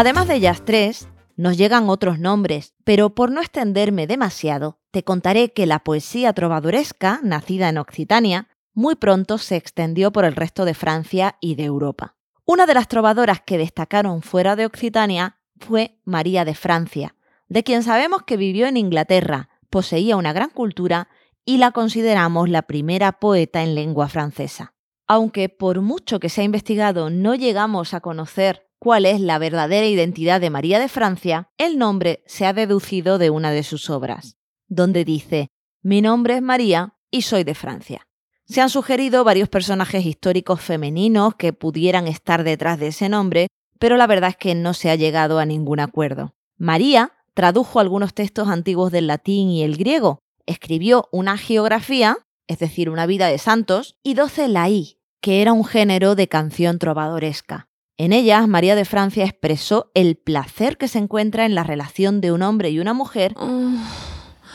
Además 0.02 0.26
de 0.26 0.34
ellas 0.34 0.64
tres, 0.64 1.06
nos 1.36 1.56
llegan 1.56 1.88
otros 1.88 2.18
nombres, 2.18 2.74
pero 2.82 3.14
por 3.14 3.30
no 3.30 3.40
extenderme 3.40 4.08
demasiado, 4.08 4.80
te 4.90 5.04
contaré 5.04 5.52
que 5.52 5.64
la 5.64 5.84
poesía 5.84 6.32
trovadoresca, 6.32 7.20
nacida 7.22 7.68
en 7.68 7.78
Occitania, 7.78 8.48
muy 8.74 8.96
pronto 8.96 9.38
se 9.38 9.54
extendió 9.54 10.10
por 10.10 10.24
el 10.24 10.34
resto 10.34 10.64
de 10.64 10.74
Francia 10.74 11.36
y 11.40 11.54
de 11.54 11.66
Europa. 11.66 12.16
Una 12.44 12.66
de 12.66 12.74
las 12.74 12.88
trovadoras 12.88 13.42
que 13.42 13.58
destacaron 13.58 14.22
fuera 14.22 14.56
de 14.56 14.66
Occitania 14.66 15.36
fue 15.60 16.00
María 16.04 16.44
de 16.44 16.56
Francia, 16.56 17.14
de 17.46 17.62
quien 17.62 17.84
sabemos 17.84 18.24
que 18.24 18.36
vivió 18.36 18.66
en 18.66 18.78
Inglaterra, 18.78 19.50
poseía 19.70 20.16
una 20.16 20.32
gran 20.32 20.50
cultura 20.50 21.10
y 21.44 21.58
la 21.58 21.70
consideramos 21.70 22.48
la 22.48 22.62
primera 22.62 23.20
poeta 23.20 23.62
en 23.62 23.76
lengua 23.76 24.08
francesa. 24.08 24.74
Aunque 25.06 25.48
por 25.48 25.80
mucho 25.80 26.18
que 26.18 26.28
se 26.28 26.40
ha 26.40 26.44
investigado 26.44 27.08
no 27.08 27.36
llegamos 27.36 27.94
a 27.94 28.00
conocer 28.00 28.71
cuál 28.82 29.06
es 29.06 29.20
la 29.20 29.38
verdadera 29.38 29.86
identidad 29.86 30.40
de 30.40 30.50
María 30.50 30.80
de 30.80 30.88
Francia, 30.88 31.48
el 31.56 31.78
nombre 31.78 32.24
se 32.26 32.46
ha 32.46 32.52
deducido 32.52 33.18
de 33.18 33.30
una 33.30 33.52
de 33.52 33.62
sus 33.62 33.88
obras, 33.90 34.38
donde 34.66 35.04
dice, 35.04 35.52
mi 35.82 36.02
nombre 36.02 36.34
es 36.34 36.42
María 36.42 36.96
y 37.08 37.22
soy 37.22 37.44
de 37.44 37.54
Francia. 37.54 38.08
Se 38.44 38.60
han 38.60 38.70
sugerido 38.70 39.22
varios 39.22 39.48
personajes 39.48 40.04
históricos 40.04 40.60
femeninos 40.60 41.36
que 41.36 41.52
pudieran 41.52 42.08
estar 42.08 42.42
detrás 42.42 42.80
de 42.80 42.88
ese 42.88 43.08
nombre, 43.08 43.46
pero 43.78 43.96
la 43.96 44.08
verdad 44.08 44.30
es 44.30 44.36
que 44.36 44.56
no 44.56 44.74
se 44.74 44.90
ha 44.90 44.96
llegado 44.96 45.38
a 45.38 45.46
ningún 45.46 45.78
acuerdo. 45.78 46.34
María 46.56 47.12
tradujo 47.34 47.78
algunos 47.78 48.14
textos 48.14 48.48
antiguos 48.48 48.90
del 48.90 49.06
latín 49.06 49.48
y 49.48 49.62
el 49.62 49.76
griego, 49.76 50.18
escribió 50.44 51.08
una 51.12 51.38
geografía, 51.38 52.18
es 52.48 52.58
decir, 52.58 52.90
una 52.90 53.06
vida 53.06 53.28
de 53.28 53.38
santos, 53.38 53.94
y 54.02 54.14
doce 54.14 54.48
laí, 54.48 54.98
que 55.20 55.40
era 55.40 55.52
un 55.52 55.64
género 55.64 56.16
de 56.16 56.26
canción 56.26 56.80
trovadoresca. 56.80 57.68
En 57.96 58.12
ellas, 58.12 58.48
María 58.48 58.74
de 58.74 58.84
Francia 58.84 59.24
expresó 59.24 59.90
el 59.94 60.16
placer 60.16 60.76
que 60.76 60.88
se 60.88 60.98
encuentra 60.98 61.44
en 61.44 61.54
la 61.54 61.62
relación 61.62 62.20
de 62.20 62.32
un 62.32 62.42
hombre 62.42 62.70
y 62.70 62.80
una 62.80 62.94
mujer 62.94 63.34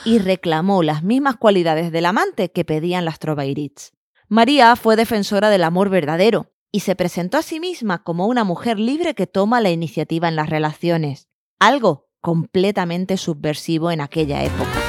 y 0.05 0.19
reclamó 0.19 0.83
las 0.83 1.03
mismas 1.03 1.37
cualidades 1.37 1.91
del 1.91 2.05
amante 2.05 2.51
que 2.51 2.65
pedían 2.65 3.05
las 3.05 3.19
Trovairits. 3.19 3.93
María 4.27 4.75
fue 4.75 4.95
defensora 4.95 5.49
del 5.49 5.63
amor 5.63 5.89
verdadero 5.89 6.51
y 6.71 6.81
se 6.81 6.95
presentó 6.95 7.37
a 7.37 7.41
sí 7.41 7.59
misma 7.59 8.03
como 8.03 8.27
una 8.27 8.43
mujer 8.43 8.79
libre 8.79 9.13
que 9.13 9.27
toma 9.27 9.61
la 9.61 9.69
iniciativa 9.69 10.27
en 10.27 10.35
las 10.35 10.49
relaciones, 10.49 11.29
algo 11.59 12.09
completamente 12.21 13.17
subversivo 13.17 13.91
en 13.91 14.01
aquella 14.01 14.43
época. 14.43 14.86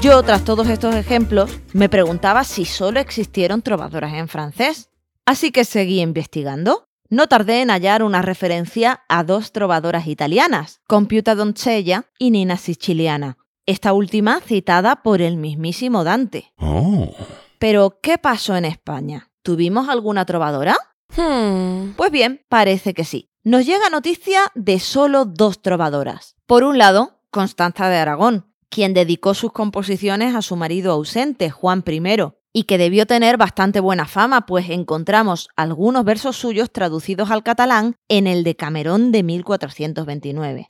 Yo, 0.00 0.22
tras 0.22 0.44
todos 0.44 0.68
estos 0.68 0.94
ejemplos, 0.94 1.50
me 1.72 1.88
preguntaba 1.88 2.44
si 2.44 2.64
solo 2.64 3.00
existieron 3.00 3.62
trovadoras 3.62 4.14
en 4.14 4.28
francés. 4.28 4.90
Así 5.26 5.50
que 5.50 5.64
seguí 5.64 6.00
investigando. 6.00 6.84
No 7.10 7.26
tardé 7.26 7.62
en 7.62 7.70
hallar 7.70 8.04
una 8.04 8.22
referencia 8.22 9.02
a 9.08 9.24
dos 9.24 9.50
trovadoras 9.50 10.06
italianas, 10.06 10.80
Compiuta 10.86 11.34
Doncella 11.34 12.04
y 12.16 12.30
Nina 12.30 12.58
Siciliana, 12.58 13.38
esta 13.66 13.92
última 13.92 14.40
citada 14.40 15.02
por 15.02 15.20
el 15.20 15.36
mismísimo 15.36 16.04
Dante. 16.04 16.52
Oh. 16.58 17.12
Pero, 17.58 17.98
¿qué 18.00 18.18
pasó 18.18 18.54
en 18.54 18.66
España? 18.66 19.30
¿Tuvimos 19.42 19.88
alguna 19.88 20.24
trovadora? 20.26 20.76
Hmm. 21.16 21.94
Pues 21.96 22.12
bien, 22.12 22.44
parece 22.48 22.94
que 22.94 23.04
sí. 23.04 23.30
Nos 23.42 23.66
llega 23.66 23.90
noticia 23.90 24.42
de 24.54 24.78
solo 24.78 25.24
dos 25.24 25.60
trovadoras. 25.60 26.36
Por 26.46 26.62
un 26.62 26.78
lado, 26.78 27.18
Constanza 27.30 27.88
de 27.88 27.96
Aragón, 27.96 28.47
quien 28.70 28.94
dedicó 28.94 29.34
sus 29.34 29.52
composiciones 29.52 30.34
a 30.34 30.42
su 30.42 30.56
marido 30.56 30.92
ausente, 30.92 31.50
Juan 31.50 31.84
I, 31.86 32.00
y 32.52 32.64
que 32.64 32.78
debió 32.78 33.06
tener 33.06 33.36
bastante 33.36 33.80
buena 33.80 34.06
fama, 34.06 34.46
pues 34.46 34.70
encontramos 34.70 35.48
algunos 35.56 36.04
versos 36.04 36.36
suyos 36.36 36.72
traducidos 36.72 37.30
al 37.30 37.42
catalán 37.42 37.96
en 38.08 38.26
el 38.26 38.44
de 38.44 38.56
Camerón 38.56 39.12
de 39.12 39.22
1429. 39.22 40.68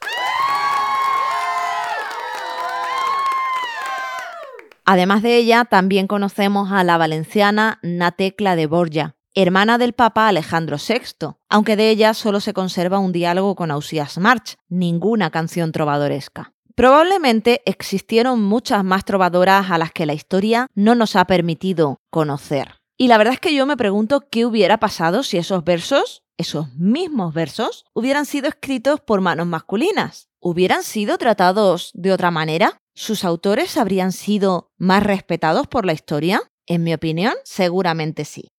Además 4.84 5.22
de 5.22 5.36
ella, 5.36 5.66
también 5.66 6.06
conocemos 6.06 6.72
a 6.72 6.82
la 6.82 6.96
valenciana 6.96 7.78
Natecla 7.82 8.56
de 8.56 8.66
Borja, 8.66 9.16
hermana 9.34 9.76
del 9.76 9.92
Papa 9.92 10.28
Alejandro 10.28 10.78
VI, 10.78 11.36
aunque 11.50 11.76
de 11.76 11.90
ella 11.90 12.14
solo 12.14 12.40
se 12.40 12.54
conserva 12.54 12.98
un 12.98 13.12
diálogo 13.12 13.54
con 13.54 13.70
Ausías 13.70 14.16
March, 14.16 14.56
ninguna 14.68 15.30
canción 15.30 15.72
trovadoresca. 15.72 16.54
Probablemente 16.78 17.60
existieron 17.64 18.40
muchas 18.40 18.84
más 18.84 19.04
trovadoras 19.04 19.68
a 19.72 19.78
las 19.78 19.90
que 19.90 20.06
la 20.06 20.14
historia 20.14 20.68
no 20.76 20.94
nos 20.94 21.16
ha 21.16 21.24
permitido 21.24 21.98
conocer. 22.08 22.76
Y 22.96 23.08
la 23.08 23.18
verdad 23.18 23.34
es 23.34 23.40
que 23.40 23.52
yo 23.52 23.66
me 23.66 23.76
pregunto 23.76 24.28
qué 24.30 24.46
hubiera 24.46 24.78
pasado 24.78 25.24
si 25.24 25.38
esos 25.38 25.64
versos, 25.64 26.22
esos 26.36 26.72
mismos 26.74 27.34
versos, 27.34 27.84
hubieran 27.94 28.26
sido 28.26 28.46
escritos 28.46 29.00
por 29.00 29.20
manos 29.20 29.48
masculinas. 29.48 30.28
¿Hubieran 30.38 30.84
sido 30.84 31.18
tratados 31.18 31.90
de 31.94 32.12
otra 32.12 32.30
manera? 32.30 32.80
¿Sus 32.94 33.24
autores 33.24 33.76
habrían 33.76 34.12
sido 34.12 34.70
más 34.78 35.02
respetados 35.02 35.66
por 35.66 35.84
la 35.84 35.94
historia? 35.94 36.42
En 36.64 36.84
mi 36.84 36.94
opinión, 36.94 37.34
seguramente 37.42 38.24
sí. 38.24 38.52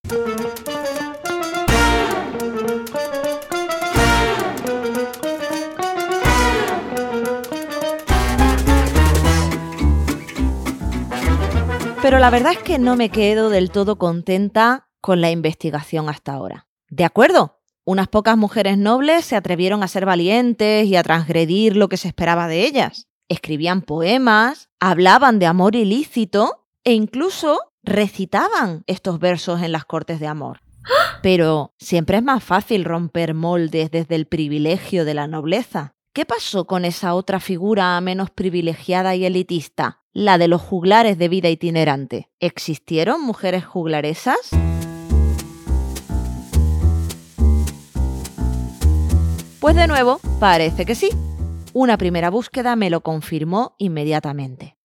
Pero 12.01 12.20
la 12.20 12.29
verdad 12.29 12.53
es 12.53 12.60
que 12.60 12.79
no 12.79 12.96
me 12.96 13.10
quedo 13.10 13.50
del 13.50 13.72
todo 13.72 13.98
contenta 13.98 14.89
con 15.01 15.22
la 15.22 15.32
investigación 15.32 16.10
hasta 16.10 16.34
ahora. 16.34 16.68
De 16.89 17.06
acuerdo, 17.06 17.60
unas 17.86 18.08
pocas 18.08 18.38
mujeres 18.38 18.77
nobles 18.77 19.25
se 19.25 19.36
atrevieron 19.36 19.84
a 19.84 19.88
ser 19.88 20.06
valientes 20.06 20.86
y 20.86 20.96
a 20.96 21.03
transgredir 21.03 21.75
lo 21.75 21.89
que 21.89 21.98
se 21.98 22.08
esperaba 22.08 22.48
de 22.48 22.65
ellas 22.65 23.10
escribían 23.29 23.84
poemas, 23.84 24.70
hablaban 24.79 25.39
de 25.39 25.46
amor 25.46 25.75
ilícito 25.75 26.65
e 26.84 26.94
incluso 26.94 27.60
recitaban 27.84 28.84
estos 28.88 29.20
versos 29.20 29.62
en 29.62 29.72
las 29.72 29.86
cortes 29.86 30.20
de 30.20 30.27
amor. 30.27 30.62
Pero 31.22 31.74
siempre 31.77 32.18
es 32.18 32.24
más 32.24 32.44
fácil 32.44 32.84
romper 32.84 33.34
moldes 33.34 33.91
desde 33.91 34.15
el 34.15 34.25
privilegio 34.25 35.06
de 35.06 35.13
la 35.13 35.27
nobleza. 35.27 35.96
¿Qué 36.11 36.25
pasó 36.25 36.65
con 36.65 36.85
esa 36.85 37.13
otra 37.13 37.39
figura 37.39 38.01
menos 38.01 38.31
privilegiada 38.31 39.13
y 39.15 39.25
elitista? 39.25 40.01
La 40.11 40.39
de 40.39 40.47
los 40.47 40.59
juglares 40.59 41.19
de 41.19 41.29
vida 41.29 41.49
itinerante. 41.49 42.31
¿Existieron 42.39 43.21
mujeres 43.21 43.63
juglaresas? 43.63 44.49
Pues 49.59 49.75
de 49.75 49.85
nuevo, 49.85 50.19
parece 50.39 50.83
que 50.87 50.95
sí. 50.95 51.09
Una 51.73 51.95
primera 51.97 52.31
búsqueda 52.31 52.75
me 52.75 52.89
lo 52.89 53.01
confirmó 53.01 53.75
inmediatamente. 53.77 54.77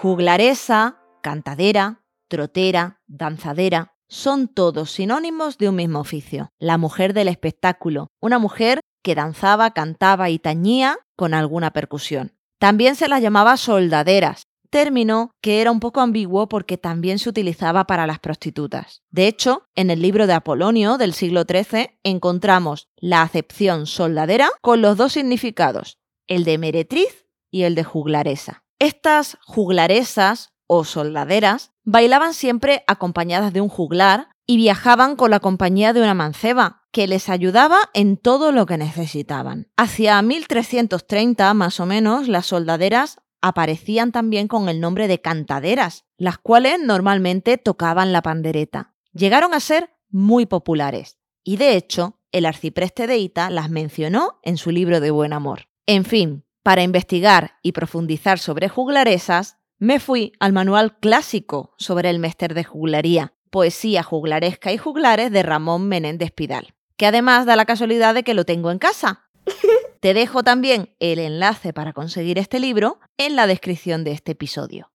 Juglaresa, 0.00 1.02
cantadera, 1.22 2.00
trotera, 2.28 3.02
danzadera, 3.06 3.93
son 4.08 4.48
todos 4.48 4.90
sinónimos 4.90 5.58
de 5.58 5.68
un 5.68 5.76
mismo 5.76 6.00
oficio, 6.00 6.50
la 6.58 6.78
mujer 6.78 7.14
del 7.14 7.28
espectáculo, 7.28 8.08
una 8.20 8.38
mujer 8.38 8.80
que 9.02 9.14
danzaba, 9.14 9.72
cantaba 9.72 10.30
y 10.30 10.38
tañía 10.38 10.98
con 11.16 11.34
alguna 11.34 11.72
percusión. 11.72 12.32
También 12.58 12.96
se 12.96 13.08
las 13.08 13.20
llamaba 13.20 13.56
soldaderas, 13.56 14.44
término 14.70 15.30
que 15.40 15.60
era 15.60 15.70
un 15.70 15.78
poco 15.78 16.00
ambiguo 16.00 16.48
porque 16.48 16.78
también 16.78 17.18
se 17.18 17.28
utilizaba 17.28 17.84
para 17.84 18.06
las 18.06 18.18
prostitutas. 18.18 19.02
De 19.10 19.28
hecho, 19.28 19.66
en 19.74 19.90
el 19.90 20.02
libro 20.02 20.26
de 20.26 20.32
Apolonio 20.32 20.98
del 20.98 21.12
siglo 21.12 21.44
XIII 21.48 21.98
encontramos 22.02 22.88
la 22.96 23.22
acepción 23.22 23.86
soldadera 23.86 24.50
con 24.62 24.82
los 24.82 24.96
dos 24.96 25.12
significados, 25.12 25.98
el 26.26 26.44
de 26.44 26.58
meretriz 26.58 27.26
y 27.52 27.62
el 27.62 27.74
de 27.74 27.84
juglaresa. 27.84 28.64
Estas 28.80 29.38
juglaresas 29.46 30.54
o 30.66 30.84
soldaderas 30.84 31.73
bailaban 31.84 32.34
siempre 32.34 32.82
acompañadas 32.86 33.52
de 33.52 33.60
un 33.60 33.68
juglar 33.68 34.28
y 34.46 34.56
viajaban 34.56 35.16
con 35.16 35.30
la 35.30 35.40
compañía 35.40 35.92
de 35.92 36.02
una 36.02 36.14
manceba, 36.14 36.82
que 36.90 37.06
les 37.06 37.28
ayudaba 37.28 37.78
en 37.92 38.16
todo 38.16 38.52
lo 38.52 38.66
que 38.66 38.76
necesitaban. 38.76 39.68
Hacia 39.76 40.20
1330 40.20 41.52
más 41.54 41.80
o 41.80 41.86
menos, 41.86 42.28
las 42.28 42.46
soldaderas 42.46 43.18
aparecían 43.40 44.12
también 44.12 44.48
con 44.48 44.68
el 44.68 44.80
nombre 44.80 45.08
de 45.08 45.20
cantaderas, 45.20 46.04
las 46.16 46.38
cuales 46.38 46.78
normalmente 46.82 47.58
tocaban 47.58 48.12
la 48.12 48.22
pandereta. 48.22 48.94
Llegaron 49.12 49.54
a 49.54 49.60
ser 49.60 49.90
muy 50.08 50.46
populares 50.46 51.18
y 51.42 51.56
de 51.56 51.76
hecho 51.76 52.20
el 52.32 52.46
arcipreste 52.46 53.06
de 53.06 53.18
Ita 53.18 53.50
las 53.50 53.70
mencionó 53.70 54.38
en 54.42 54.56
su 54.56 54.70
libro 54.70 55.00
de 55.00 55.10
Buen 55.10 55.32
Amor. 55.32 55.68
En 55.86 56.04
fin, 56.04 56.44
para 56.62 56.82
investigar 56.82 57.56
y 57.62 57.72
profundizar 57.72 58.38
sobre 58.38 58.68
juglaresas, 58.68 59.58
me 59.84 60.00
fui 60.00 60.32
al 60.40 60.54
manual 60.54 60.96
clásico 60.96 61.74
sobre 61.76 62.08
el 62.08 62.18
mester 62.18 62.54
de 62.54 62.64
juglaría, 62.64 63.34
poesía 63.50 64.02
juglaresca 64.02 64.72
y 64.72 64.78
juglares 64.78 65.30
de 65.30 65.42
Ramón 65.42 65.88
Menéndez 65.88 66.32
Pidal, 66.32 66.72
que 66.96 67.04
además 67.04 67.44
da 67.44 67.54
la 67.54 67.66
casualidad 67.66 68.14
de 68.14 68.22
que 68.22 68.32
lo 68.32 68.46
tengo 68.46 68.70
en 68.70 68.78
casa. 68.78 69.28
Te 70.00 70.14
dejo 70.14 70.42
también 70.42 70.94
el 71.00 71.18
enlace 71.18 71.74
para 71.74 71.92
conseguir 71.92 72.38
este 72.38 72.60
libro 72.60 72.98
en 73.18 73.36
la 73.36 73.46
descripción 73.46 74.04
de 74.04 74.12
este 74.12 74.32
episodio. 74.32 74.90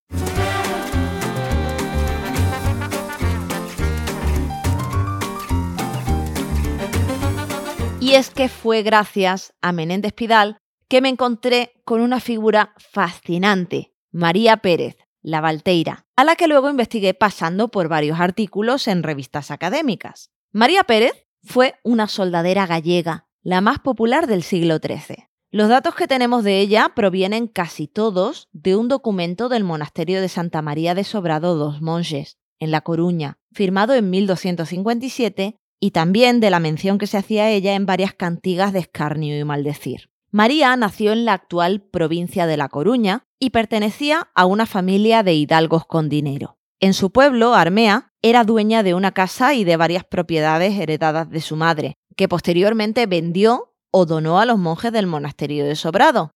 Y 8.00 8.14
es 8.14 8.32
que 8.32 8.50
fue 8.50 8.82
gracias 8.82 9.54
a 9.62 9.72
Menéndez 9.72 10.14
Pidal 10.14 10.58
que 10.88 11.02
me 11.02 11.10
encontré 11.10 11.74
con 11.86 12.02
una 12.02 12.20
figura 12.20 12.74
fascinante, 12.80 13.94
María 14.12 14.58
Pérez, 14.58 14.98
la 15.22 15.42
Valteira, 15.42 16.06
a 16.16 16.24
la 16.24 16.36
que 16.36 16.48
luego 16.48 16.70
investigué 16.70 17.14
pasando 17.14 17.70
por 17.70 17.90
varios 17.90 18.20
artículos 18.20 18.88
en 18.88 19.04
revistas 19.04 19.52
académicas. 19.52 20.32
María 20.52 20.84
Pérez 20.84 21.28
fue 21.44 21.76
una 21.84 22.08
soldadera 22.08 22.66
gallega 22.66 23.28
la 23.44 23.62
más 23.62 23.80
popular 23.80 24.28
del 24.28 24.44
siglo 24.44 24.78
XIII. 24.78 25.28
Los 25.52 25.70
datos 25.70 25.96
que 25.96 26.08
tenemos 26.08 26.44
de 26.44 26.60
ella 26.60 26.92
provienen 26.96 27.48
casi 27.48 27.88
todos 27.88 28.50
de 28.52 28.76
un 28.76 28.88
documento 28.88 29.50
del 29.50 29.64
monasterio 29.64 30.22
de 30.22 30.30
Santa 30.30 30.62
María 30.62 30.94
de 30.94 31.04
Sobrado 31.04 31.56
dos 31.56 31.82
Monjes, 31.82 32.38
en 32.60 32.72
La 32.72 32.82
Coruña, 32.82 33.38
firmado 33.52 33.94
en 33.94 34.10
1257, 34.10 35.56
y 35.80 35.92
también 35.92 36.40
de 36.40 36.50
la 36.50 36.60
mención 36.60 36.98
que 36.98 37.08
se 37.08 37.18
hacía 37.18 37.46
a 37.46 37.52
ella 37.52 37.74
en 37.76 37.86
varias 37.86 38.14
cantigas 38.14 38.74
de 38.74 38.80
escarnio 38.80 39.40
y 39.40 39.44
maldecir. 39.44 40.09
María 40.32 40.76
nació 40.76 41.12
en 41.12 41.26
la 41.26 41.34
actual 41.34 41.82
provincia 41.82 42.46
de 42.46 42.56
La 42.56 42.70
Coruña 42.70 43.26
y 43.40 43.50
pertenecía 43.50 44.30
a 44.36 44.46
una 44.46 44.68
familia 44.68 45.24
de 45.24 45.34
hidalgos 45.34 45.86
con 45.88 46.08
dinero. 46.08 46.60
En 46.80 46.94
su 46.94 47.12
pueblo, 47.12 47.56
Armea, 47.56 48.14
era 48.22 48.44
dueña 48.44 48.84
de 48.84 48.94
una 48.94 49.12
casa 49.12 49.56
y 49.56 49.64
de 49.64 49.76
varias 49.76 50.04
propiedades 50.04 50.78
heredadas 50.78 51.30
de 51.30 51.42
su 51.42 51.56
madre, 51.56 51.96
que 52.16 52.28
posteriormente 52.28 53.08
vendió 53.08 53.74
o 53.92 54.06
donó 54.06 54.40
a 54.40 54.46
los 54.46 54.60
monjes 54.60 54.92
del 54.92 55.08
monasterio 55.08 55.66
de 55.66 55.76
Sobrado, 55.76 56.32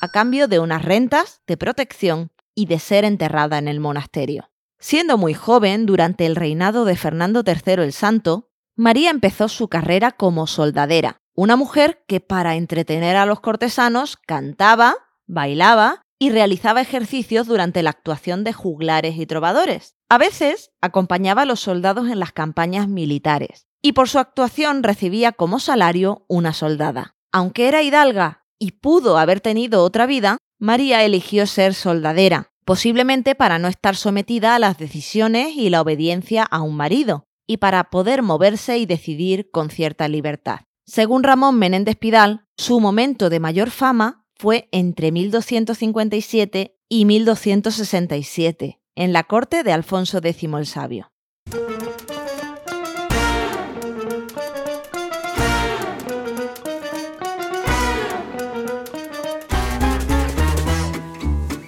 a 0.00 0.08
cambio 0.08 0.48
de 0.48 0.58
unas 0.58 0.84
rentas, 0.84 1.42
de 1.46 1.56
protección 1.56 2.32
y 2.56 2.66
de 2.66 2.80
ser 2.80 3.04
enterrada 3.04 3.58
en 3.58 3.68
el 3.68 3.78
monasterio. 3.78 4.50
Siendo 4.80 5.16
muy 5.16 5.32
joven, 5.32 5.86
durante 5.86 6.26
el 6.26 6.34
reinado 6.34 6.84
de 6.84 6.96
Fernando 6.96 7.44
III 7.46 7.84
el 7.84 7.92
Santo, 7.92 8.50
María 8.76 9.10
empezó 9.10 9.48
su 9.48 9.68
carrera 9.68 10.10
como 10.10 10.46
soldadera, 10.46 11.22
una 11.34 11.56
mujer 11.56 12.04
que 12.06 12.20
para 12.20 12.56
entretener 12.56 13.16
a 13.16 13.26
los 13.26 13.40
cortesanos 13.40 14.16
cantaba, 14.16 14.94
bailaba 15.26 16.02
y 16.18 16.30
realizaba 16.30 16.80
ejercicios 16.80 17.46
durante 17.46 17.82
la 17.82 17.90
actuación 17.90 18.44
de 18.44 18.52
juglares 18.52 19.16
y 19.16 19.26
trovadores. 19.26 19.96
A 20.08 20.18
veces 20.18 20.70
acompañaba 20.80 21.42
a 21.42 21.46
los 21.46 21.60
soldados 21.60 22.08
en 22.08 22.20
las 22.20 22.32
campañas 22.32 22.88
militares 22.88 23.66
y 23.82 23.92
por 23.92 24.08
su 24.08 24.18
actuación 24.18 24.82
recibía 24.82 25.32
como 25.32 25.58
salario 25.58 26.24
una 26.28 26.52
soldada. 26.52 27.16
Aunque 27.32 27.68
era 27.68 27.82
hidalga 27.82 28.44
y 28.58 28.72
pudo 28.72 29.18
haber 29.18 29.40
tenido 29.40 29.82
otra 29.82 30.06
vida, 30.06 30.38
María 30.60 31.02
eligió 31.02 31.46
ser 31.46 31.74
soldadera, 31.74 32.52
posiblemente 32.64 33.34
para 33.34 33.58
no 33.58 33.66
estar 33.66 33.96
sometida 33.96 34.54
a 34.54 34.58
las 34.58 34.78
decisiones 34.78 35.56
y 35.56 35.68
la 35.68 35.82
obediencia 35.82 36.44
a 36.44 36.62
un 36.62 36.76
marido, 36.76 37.24
y 37.46 37.56
para 37.56 37.90
poder 37.90 38.22
moverse 38.22 38.78
y 38.78 38.86
decidir 38.86 39.50
con 39.50 39.68
cierta 39.68 40.08
libertad. 40.08 40.60
Según 40.86 41.22
Ramón 41.22 41.58
Menéndez 41.58 41.96
Pidal, 41.96 42.44
su 42.58 42.78
momento 42.78 43.30
de 43.30 43.40
mayor 43.40 43.70
fama 43.70 44.26
fue 44.36 44.68
entre 44.70 45.12
1257 45.12 46.76
y 46.90 47.04
1267, 47.06 48.80
en 48.94 49.12
la 49.14 49.24
corte 49.24 49.62
de 49.62 49.72
Alfonso 49.72 50.18
X 50.22 50.42
el 50.44 50.66
Sabio. 50.66 51.10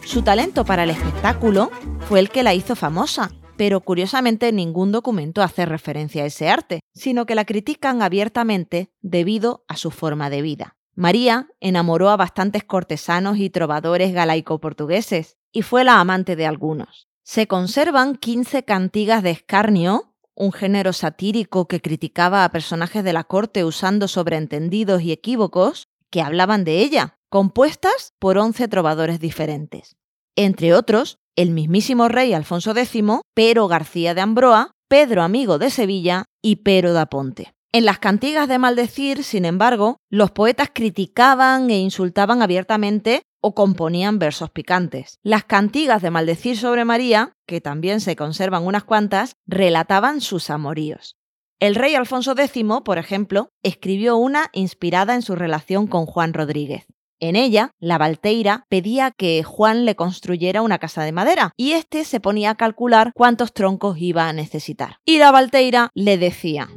Su 0.04 0.22
talento 0.22 0.66
para 0.66 0.84
el 0.84 0.90
espectáculo 0.90 1.70
fue 2.06 2.20
el 2.20 2.28
que 2.28 2.42
la 2.42 2.52
hizo 2.52 2.76
famosa, 2.76 3.30
pero 3.56 3.80
curiosamente 3.80 4.52
ningún 4.52 4.92
documento 4.92 5.42
hace 5.42 5.66
referencia 5.66 6.22
a 6.22 6.26
ese 6.26 6.48
arte, 6.48 6.80
sino 6.94 7.26
que 7.26 7.34
la 7.34 7.44
critican 7.44 8.02
abiertamente 8.02 8.90
debido 9.00 9.64
a 9.68 9.76
su 9.76 9.90
forma 9.90 10.30
de 10.30 10.42
vida. 10.42 10.76
María 10.94 11.48
enamoró 11.60 12.08
a 12.08 12.16
bastantes 12.16 12.64
cortesanos 12.64 13.38
y 13.38 13.50
trovadores 13.50 14.14
galaico-portugueses 14.14 15.36
y 15.52 15.62
fue 15.62 15.84
la 15.84 16.00
amante 16.00 16.36
de 16.36 16.46
algunos. 16.46 17.08
Se 17.22 17.46
conservan 17.46 18.16
15 18.16 18.64
cantigas 18.64 19.22
de 19.22 19.30
escarnio, 19.30 20.14
un 20.34 20.52
género 20.52 20.92
satírico 20.92 21.66
que 21.66 21.80
criticaba 21.80 22.44
a 22.44 22.50
personajes 22.50 23.04
de 23.04 23.12
la 23.12 23.24
corte 23.24 23.64
usando 23.64 24.08
sobreentendidos 24.08 25.02
y 25.02 25.12
equívocos 25.12 25.88
que 26.10 26.22
hablaban 26.22 26.64
de 26.64 26.80
ella, 26.80 27.18
compuestas 27.28 28.14
por 28.18 28.38
11 28.38 28.68
trovadores 28.68 29.20
diferentes. 29.20 29.96
Entre 30.34 30.72
otros, 30.72 31.18
el 31.36 31.50
mismísimo 31.50 32.08
rey 32.08 32.32
Alfonso 32.32 32.72
X, 32.74 33.02
Pero 33.34 33.68
García 33.68 34.14
de 34.14 34.22
Ambroa, 34.22 34.72
Pedro 34.88 35.22
Amigo 35.22 35.58
de 35.58 35.70
Sevilla 35.70 36.24
y 36.42 36.56
Pero 36.56 36.94
da 36.94 37.06
Ponte. 37.06 37.52
En 37.72 37.84
las 37.84 37.98
cantigas 37.98 38.48
de 38.48 38.58
maldecir, 38.58 39.22
sin 39.22 39.44
embargo, 39.44 39.98
los 40.10 40.30
poetas 40.30 40.70
criticaban 40.72 41.68
e 41.68 41.78
insultaban 41.78 42.40
abiertamente 42.40 43.22
o 43.42 43.54
componían 43.54 44.18
versos 44.18 44.50
picantes. 44.50 45.18
Las 45.22 45.44
cantigas 45.44 46.00
de 46.00 46.10
maldecir 46.10 46.56
sobre 46.56 46.86
María, 46.86 47.32
que 47.46 47.60
también 47.60 48.00
se 48.00 48.16
conservan 48.16 48.64
unas 48.64 48.84
cuantas, 48.84 49.34
relataban 49.46 50.22
sus 50.22 50.48
amoríos. 50.48 51.16
El 51.60 51.74
rey 51.74 51.94
Alfonso 51.94 52.34
X, 52.36 52.64
por 52.84 52.98
ejemplo, 52.98 53.50
escribió 53.62 54.16
una 54.16 54.48
inspirada 54.52 55.14
en 55.14 55.22
su 55.22 55.36
relación 55.36 55.86
con 55.86 56.06
Juan 56.06 56.32
Rodríguez. 56.32 56.86
En 57.18 57.34
ella, 57.34 57.70
la 57.80 57.96
Valteira 57.96 58.66
pedía 58.68 59.10
que 59.10 59.42
Juan 59.42 59.86
le 59.86 59.96
construyera 59.96 60.60
una 60.60 60.78
casa 60.78 61.02
de 61.02 61.12
madera 61.12 61.52
y 61.56 61.72
éste 61.72 62.04
se 62.04 62.20
ponía 62.20 62.50
a 62.50 62.54
calcular 62.56 63.12
cuántos 63.14 63.54
troncos 63.54 63.96
iba 63.98 64.28
a 64.28 64.32
necesitar. 64.34 64.98
Y 65.06 65.18
la 65.18 65.30
Valteira 65.30 65.90
le 65.94 66.18
decía, 66.18 66.68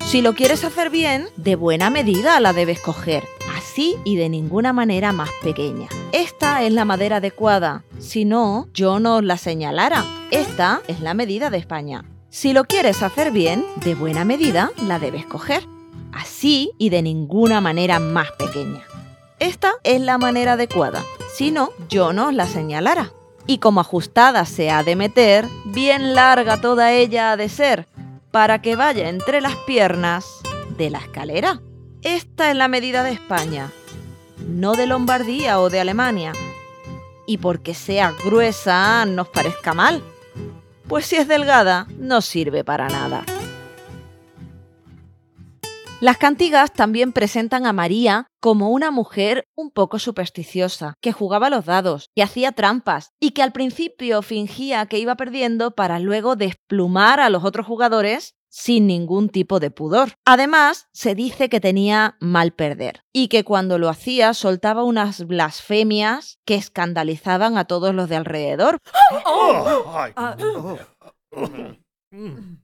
si 0.00 0.20
lo 0.20 0.34
quieres 0.34 0.64
hacer 0.64 0.90
bien, 0.90 1.26
de 1.36 1.54
buena 1.54 1.90
medida 1.90 2.40
la 2.40 2.52
debes 2.52 2.80
coger, 2.80 3.22
así 3.56 3.94
y 4.04 4.16
de 4.16 4.28
ninguna 4.28 4.72
manera 4.72 5.12
más 5.12 5.30
pequeña. 5.44 5.86
Esta 6.12 6.64
es 6.64 6.72
la 6.72 6.84
madera 6.84 7.16
adecuada, 7.16 7.84
si 7.98 8.24
no, 8.24 8.68
yo 8.72 8.98
no 8.98 9.16
os 9.16 9.24
la 9.24 9.36
señalara. 9.36 10.04
Esta 10.32 10.80
es 10.88 11.00
la 11.00 11.14
medida 11.14 11.50
de 11.50 11.58
España. 11.58 12.04
Si 12.30 12.52
lo 12.52 12.64
quieres 12.64 13.02
hacer 13.02 13.30
bien, 13.30 13.64
de 13.84 13.94
buena 13.94 14.24
medida 14.24 14.70
la 14.86 14.98
debes 14.98 15.24
coger, 15.24 15.62
así 16.12 16.72
y 16.78 16.90
de 16.90 17.02
ninguna 17.02 17.60
manera 17.60 17.98
más 17.98 18.30
pequeña. 18.32 18.82
Esta 19.38 19.74
es 19.84 20.00
la 20.00 20.18
manera 20.18 20.54
adecuada, 20.54 21.04
si 21.32 21.50
no, 21.50 21.70
yo 21.88 22.12
no 22.12 22.28
os 22.28 22.34
la 22.34 22.46
señalara. 22.46 23.12
Y 23.46 23.58
como 23.58 23.80
ajustada 23.80 24.44
se 24.44 24.70
ha 24.70 24.82
de 24.82 24.96
meter, 24.96 25.46
bien 25.64 26.14
larga 26.14 26.60
toda 26.60 26.92
ella 26.92 27.32
ha 27.32 27.36
de 27.36 27.48
ser, 27.48 27.86
para 28.30 28.60
que 28.60 28.76
vaya 28.76 29.08
entre 29.08 29.40
las 29.40 29.54
piernas 29.66 30.26
de 30.76 30.90
la 30.90 30.98
escalera. 30.98 31.60
Esta 32.02 32.50
es 32.50 32.56
la 32.56 32.68
medida 32.68 33.02
de 33.02 33.12
España, 33.12 33.70
no 34.46 34.74
de 34.74 34.86
Lombardía 34.86 35.60
o 35.60 35.70
de 35.70 35.80
Alemania. 35.80 36.32
Y 37.26 37.38
porque 37.38 37.74
sea 37.74 38.12
gruesa 38.24 39.04
nos 39.04 39.28
parezca 39.28 39.74
mal, 39.74 40.02
pues 40.88 41.06
si 41.06 41.16
es 41.16 41.28
delgada 41.28 41.86
no 41.96 42.20
sirve 42.20 42.64
para 42.64 42.88
nada. 42.88 43.24
Las 46.00 46.16
cantigas 46.16 46.72
también 46.72 47.12
presentan 47.12 47.66
a 47.66 47.72
María 47.72 48.28
como 48.40 48.70
una 48.70 48.92
mujer 48.92 49.48
un 49.56 49.72
poco 49.72 49.98
supersticiosa, 49.98 50.94
que 51.00 51.10
jugaba 51.10 51.50
los 51.50 51.64
dados, 51.64 52.10
que 52.14 52.22
hacía 52.22 52.52
trampas 52.52 53.10
y 53.18 53.32
que 53.32 53.42
al 53.42 53.50
principio 53.50 54.22
fingía 54.22 54.86
que 54.86 55.00
iba 55.00 55.16
perdiendo 55.16 55.72
para 55.72 55.98
luego 55.98 56.36
desplumar 56.36 57.18
a 57.18 57.30
los 57.30 57.42
otros 57.42 57.66
jugadores 57.66 58.36
sin 58.48 58.86
ningún 58.86 59.28
tipo 59.28 59.58
de 59.58 59.72
pudor. 59.72 60.12
Además, 60.24 60.86
se 60.92 61.16
dice 61.16 61.48
que 61.48 61.58
tenía 61.58 62.16
mal 62.20 62.52
perder 62.52 63.02
y 63.12 63.26
que 63.26 63.42
cuando 63.42 63.76
lo 63.78 63.88
hacía 63.88 64.34
soltaba 64.34 64.84
unas 64.84 65.26
blasfemias 65.26 66.38
que 66.46 66.54
escandalizaban 66.54 67.58
a 67.58 67.64
todos 67.64 67.92
los 67.92 68.08
de 68.08 68.16
alrededor. 68.16 68.78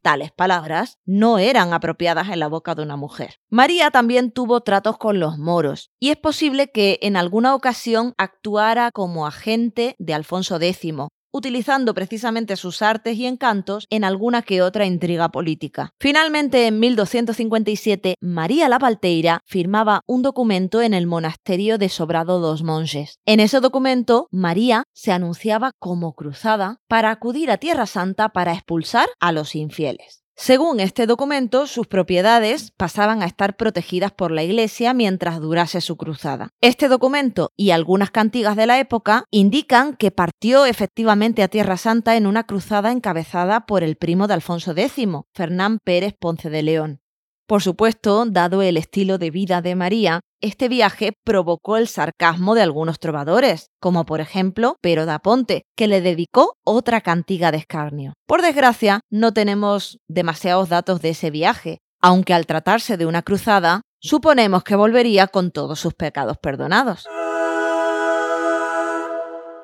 Tales 0.05 0.33
palabras 0.33 0.99
no 1.07 1.38
eran 1.38 1.73
apropiadas 1.73 2.29
en 2.29 2.38
la 2.38 2.49
boca 2.49 2.75
de 2.75 2.83
una 2.83 2.95
mujer. 2.95 3.40
María 3.49 3.90
también 3.90 4.33
tuvo 4.33 4.61
tratos 4.61 4.99
con 4.99 5.19
los 5.19 5.38
moros 5.38 5.93
y 5.99 6.11
es 6.11 6.19
posible 6.19 6.71
que 6.71 6.99
en 7.01 7.17
alguna 7.17 7.55
ocasión 7.55 8.12
actuara 8.19 8.90
como 8.93 9.27
agente 9.27 9.97
de 9.99 10.12
Alfonso 10.12 10.61
X, 10.61 10.93
utilizando 11.35 11.92
precisamente 11.94 12.57
sus 12.57 12.81
artes 12.81 13.16
y 13.18 13.27
encantos 13.27 13.87
en 13.90 14.05
alguna 14.05 14.42
que 14.42 14.62
otra 14.62 14.87
intriga 14.87 15.31
política. 15.31 15.90
Finalmente, 15.99 16.68
en 16.68 16.79
1257, 16.79 18.14
María 18.20 18.68
la 18.68 18.79
Valteira 18.79 19.40
firmaba 19.44 20.01
un 20.07 20.23
documento 20.23 20.81
en 20.81 20.94
el 20.94 21.07
monasterio 21.07 21.77
de 21.77 21.88
Sobrado 21.88 22.38
dos 22.38 22.62
Monjes. 22.62 23.18
En 23.27 23.40
ese 23.40 23.61
documento, 23.61 24.29
María 24.31 24.85
se 24.94 25.12
anunciaba 25.12 25.73
como 25.79 26.14
cruzada 26.14 26.79
para 26.88 27.11
acudir 27.11 27.51
a 27.51 27.59
Tierra 27.59 27.87
Santa 27.87 28.29
para 28.29 28.53
expulsar 28.53 29.09
a 29.18 29.33
los 29.33 29.57
infieles. 29.57 30.24
Según 30.37 30.81
este 30.81 31.07
documento, 31.07 31.68
sus 31.68 31.87
propiedades 31.87 32.73
pasaban 32.73 33.23
a 33.23 33.27
estar 33.27 33.57
protegidas 33.57 34.11
por 34.11 34.33
la 34.33 34.42
Iglesia 34.42 34.92
mientras 34.92 35.40
durase 35.40 35.81
su 35.81 35.97
cruzada. 35.97 36.51
Este 36.61 36.88
documento 36.88 37.53
y 37.57 37.70
algunas 37.70 38.11
cantigas 38.11 38.57
de 38.57 38.66
la 38.66 38.81
época 38.81 39.25
indican 39.31 39.94
que 39.94 40.11
partió 40.11 40.66
efectivamente 40.66 41.44
a 41.44 41.49
Tierra 41.49 41.77
Santa 41.77 42.16
en 42.16 42.27
una 42.27 42.44
cruzada 42.44 42.90
encabezada 42.90 43.64
por 43.66 43.85
el 43.85 43.97
primo 43.97 44.27
de 44.27 44.35
Alfonso 44.35 44.73
X, 44.73 45.07
Fernán 45.33 45.79
Pérez 45.85 46.14
Ponce 46.18 46.51
de 46.51 46.62
León. 46.62 47.04
Por 47.46 47.62
supuesto, 47.62 48.24
dado 48.24 48.62
el 48.62 48.78
estilo 48.78 49.18
de 49.18 49.30
vida 49.30 49.61
de 49.61 49.74
María, 49.74 50.20
este 50.40 50.68
viaje 50.68 51.12
provocó 51.24 51.76
el 51.76 51.88
sarcasmo 51.88 52.54
de 52.54 52.62
algunos 52.62 52.98
trovadores, 52.98 53.66
como 53.80 54.07
por 54.07 54.22
ejemplo 54.22 54.76
Pero 54.80 55.04
da 55.04 55.18
Ponte, 55.18 55.64
que 55.76 55.87
le 55.87 56.00
dedicó 56.00 56.57
otra 56.64 57.02
cantiga 57.02 57.52
de 57.52 57.59
escarnio. 57.59 58.14
Por 58.26 58.40
desgracia, 58.40 59.00
no 59.11 59.35
tenemos 59.35 59.98
demasiados 60.09 60.70
datos 60.70 61.02
de 61.02 61.11
ese 61.11 61.30
viaje, 61.30 61.80
aunque 62.00 62.33
al 62.33 62.46
tratarse 62.46 62.96
de 62.96 63.04
una 63.04 63.22
cruzada, 63.22 63.83
suponemos 64.00 64.64
que 64.64 64.76
volvería 64.76 65.26
con 65.26 65.50
todos 65.50 65.80
sus 65.80 65.92
pecados 65.92 66.38
perdonados. 66.38 67.07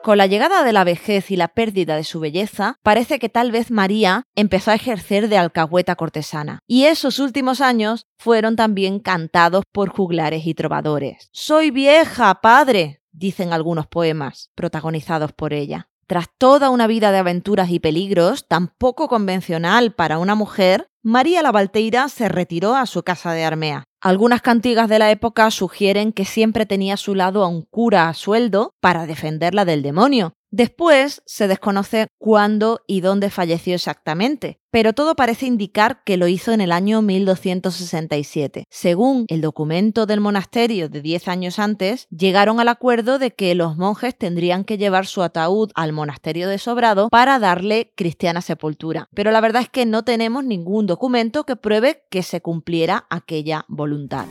Con 0.03 0.17
la 0.17 0.27
llegada 0.27 0.65
de 0.65 0.73
la 0.73 0.83
vejez 0.83 1.31
y 1.31 1.37
la 1.37 1.49
pérdida 1.49 1.95
de 1.95 2.05
su 2.05 2.21
belleza, 2.21 2.79
parece 2.83 3.19
que 3.19 3.29
tal 3.29 3.53
vez 3.53 3.71
María 3.71 4.25
empezó 4.35 4.71
a 4.71 4.75
ejercer 4.75 5.29
de 5.29 5.37
alcahueta 5.37 5.95
cortesana, 5.95 6.61
y 6.67 6.85
esos 6.85 7.19
últimos 7.19 7.61
años 7.61 8.07
fueron 8.19 8.57
también 8.57 9.01
cantados 9.01 9.65
por 9.71 9.91
juglares 9.91 10.47
y 10.47 10.55
trovadores. 10.55 11.29
Soy 11.33 11.71
vieja, 11.71 12.41
padre, 12.41 13.03
dicen 13.13 13.53
algunos 13.53 13.89
poemas, 13.89 14.51
protagonizados 14.55 15.33
por 15.35 15.53
ella. 15.53 15.91
Tras 16.07 16.29
toda 16.39 16.71
una 16.71 16.87
vida 16.87 17.13
de 17.13 17.19
aventuras 17.19 17.71
y 17.71 17.79
peligros, 17.79 18.49
tan 18.49 18.69
poco 18.69 19.07
convencional 19.07 19.93
para 19.93 20.19
una 20.19 20.35
mujer, 20.35 20.89
María 21.03 21.43
la 21.43 21.53
Valteira 21.53 22.09
se 22.09 22.31
retiró 22.31 22.75
a 22.75 22.87
su 22.87 23.03
casa 23.03 23.33
de 23.33 23.45
Armea. 23.45 23.85
Algunas 24.03 24.41
cantigas 24.41 24.89
de 24.89 24.99
la 24.99 25.11
época 25.11 25.51
sugieren 25.51 26.15
que 26.15 26.25
siempre 26.25 26.65
tenía 26.65 26.95
a 26.95 26.97
su 26.97 27.15
lado 27.15 27.45
a 27.45 27.49
un 27.49 27.67
cura 27.67 28.09
a 28.09 28.15
sueldo 28.15 28.75
para 28.81 29.05
defenderla 29.05 29.67
del 29.67 29.83
demonio, 29.83 30.33
Después 30.51 31.23
se 31.27 31.47
desconoce 31.47 32.09
cuándo 32.19 32.81
y 32.89 33.03
dónde 33.03 33.31
falleció 33.31 33.77
exactamente, 33.77 34.59
pero 34.73 34.93
todo 34.93 35.15
parece 35.15 35.47
indicar 35.47 36.03
que 36.05 36.17
lo 36.17 36.27
hizo 36.27 36.53
en 36.53 36.61
el 36.61 36.73
año 36.73 37.03
1267. 37.03 38.65
Según 38.69 39.27
el 39.29 39.43
documento 39.43 40.07
del 40.07 40.21
monasterio 40.21 40.89
de 40.89 41.03
10 41.03 41.29
años 41.29 41.59
antes, 41.61 42.09
llegaron 42.11 42.59
al 42.59 42.69
acuerdo 42.69 43.21
de 43.21 43.31
que 43.31 43.55
los 43.55 43.77
monjes 43.77 44.19
tendrían 44.19 44.65
que 44.65 44.77
llevar 44.77 45.07
su 45.07 45.23
ataúd 45.23 45.71
al 45.77 45.93
monasterio 45.93 46.49
de 46.49 46.59
Sobrado 46.59 47.11
para 47.11 47.39
darle 47.39 47.93
cristiana 47.95 48.41
sepultura. 48.41 49.09
Pero 49.15 49.31
la 49.31 49.41
verdad 49.41 49.63
es 49.63 49.69
que 49.69 49.87
no 49.87 50.03
tenemos 50.03 50.45
ningún 50.45 50.87
documento 50.87 51.45
que 51.45 51.55
pruebe 51.55 52.03
que 52.11 52.25
se 52.25 52.41
cumpliera 52.41 53.07
aquella 53.09 53.65
voluntad. 53.69 54.27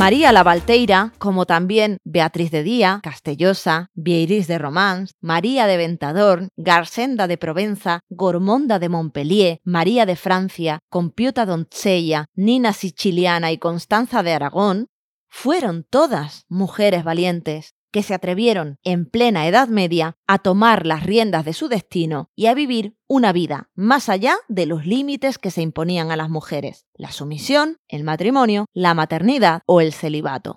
María 0.00 0.32
la 0.32 0.42
Valteira, 0.42 1.12
como 1.18 1.44
también 1.44 1.98
Beatriz 2.04 2.50
de 2.50 2.62
Día, 2.62 3.00
Castellosa, 3.02 3.90
Vieiris 3.92 4.46
de 4.46 4.56
Romans, 4.56 5.12
María 5.20 5.66
de 5.66 5.76
Ventador, 5.76 6.48
Garsenda 6.56 7.26
de 7.26 7.36
Provenza, 7.36 8.00
Gormonda 8.08 8.78
de 8.78 8.88
Montpellier, 8.88 9.58
María 9.62 10.06
de 10.06 10.16
Francia, 10.16 10.78
Compiuta 10.88 11.44
Doncella, 11.44 12.24
Nina 12.34 12.72
Siciliana 12.72 13.52
y 13.52 13.58
Constanza 13.58 14.22
de 14.22 14.32
Aragón, 14.32 14.86
fueron 15.28 15.84
todas 15.84 16.46
mujeres 16.48 17.04
valientes, 17.04 17.74
que 17.90 18.02
se 18.02 18.14
atrevieron 18.14 18.78
en 18.82 19.06
plena 19.06 19.46
Edad 19.46 19.68
Media 19.68 20.16
a 20.26 20.38
tomar 20.38 20.86
las 20.86 21.04
riendas 21.04 21.44
de 21.44 21.52
su 21.52 21.68
destino 21.68 22.30
y 22.34 22.46
a 22.46 22.54
vivir 22.54 22.96
una 23.08 23.32
vida 23.32 23.70
más 23.74 24.08
allá 24.08 24.36
de 24.48 24.66
los 24.66 24.86
límites 24.86 25.38
que 25.38 25.50
se 25.50 25.62
imponían 25.62 26.10
a 26.10 26.16
las 26.16 26.30
mujeres, 26.30 26.86
la 26.94 27.12
sumisión, 27.12 27.78
el 27.88 28.04
matrimonio, 28.04 28.66
la 28.72 28.94
maternidad 28.94 29.62
o 29.66 29.80
el 29.80 29.92
celibato. 29.92 30.56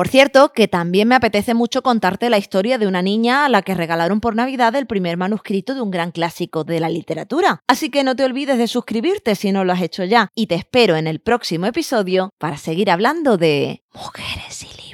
Por 0.00 0.08
cierto, 0.08 0.54
que 0.54 0.66
también 0.66 1.08
me 1.08 1.14
apetece 1.14 1.52
mucho 1.52 1.82
contarte 1.82 2.30
la 2.30 2.38
historia 2.38 2.78
de 2.78 2.86
una 2.86 3.02
niña 3.02 3.44
a 3.44 3.50
la 3.50 3.60
que 3.60 3.74
regalaron 3.74 4.22
por 4.22 4.34
Navidad 4.34 4.74
el 4.74 4.86
primer 4.86 5.18
manuscrito 5.18 5.74
de 5.74 5.82
un 5.82 5.90
gran 5.90 6.10
clásico 6.10 6.64
de 6.64 6.80
la 6.80 6.88
literatura. 6.88 7.60
Así 7.66 7.90
que 7.90 8.02
no 8.02 8.16
te 8.16 8.24
olvides 8.24 8.56
de 8.56 8.66
suscribirte 8.66 9.34
si 9.34 9.52
no 9.52 9.62
lo 9.62 9.74
has 9.74 9.82
hecho 9.82 10.02
ya 10.04 10.30
y 10.34 10.46
te 10.46 10.54
espero 10.54 10.96
en 10.96 11.06
el 11.06 11.20
próximo 11.20 11.66
episodio 11.66 12.30
para 12.38 12.56
seguir 12.56 12.90
hablando 12.90 13.36
de 13.36 13.82
mujeres 13.92 14.62
y 14.62 14.68
libros. 14.68 14.89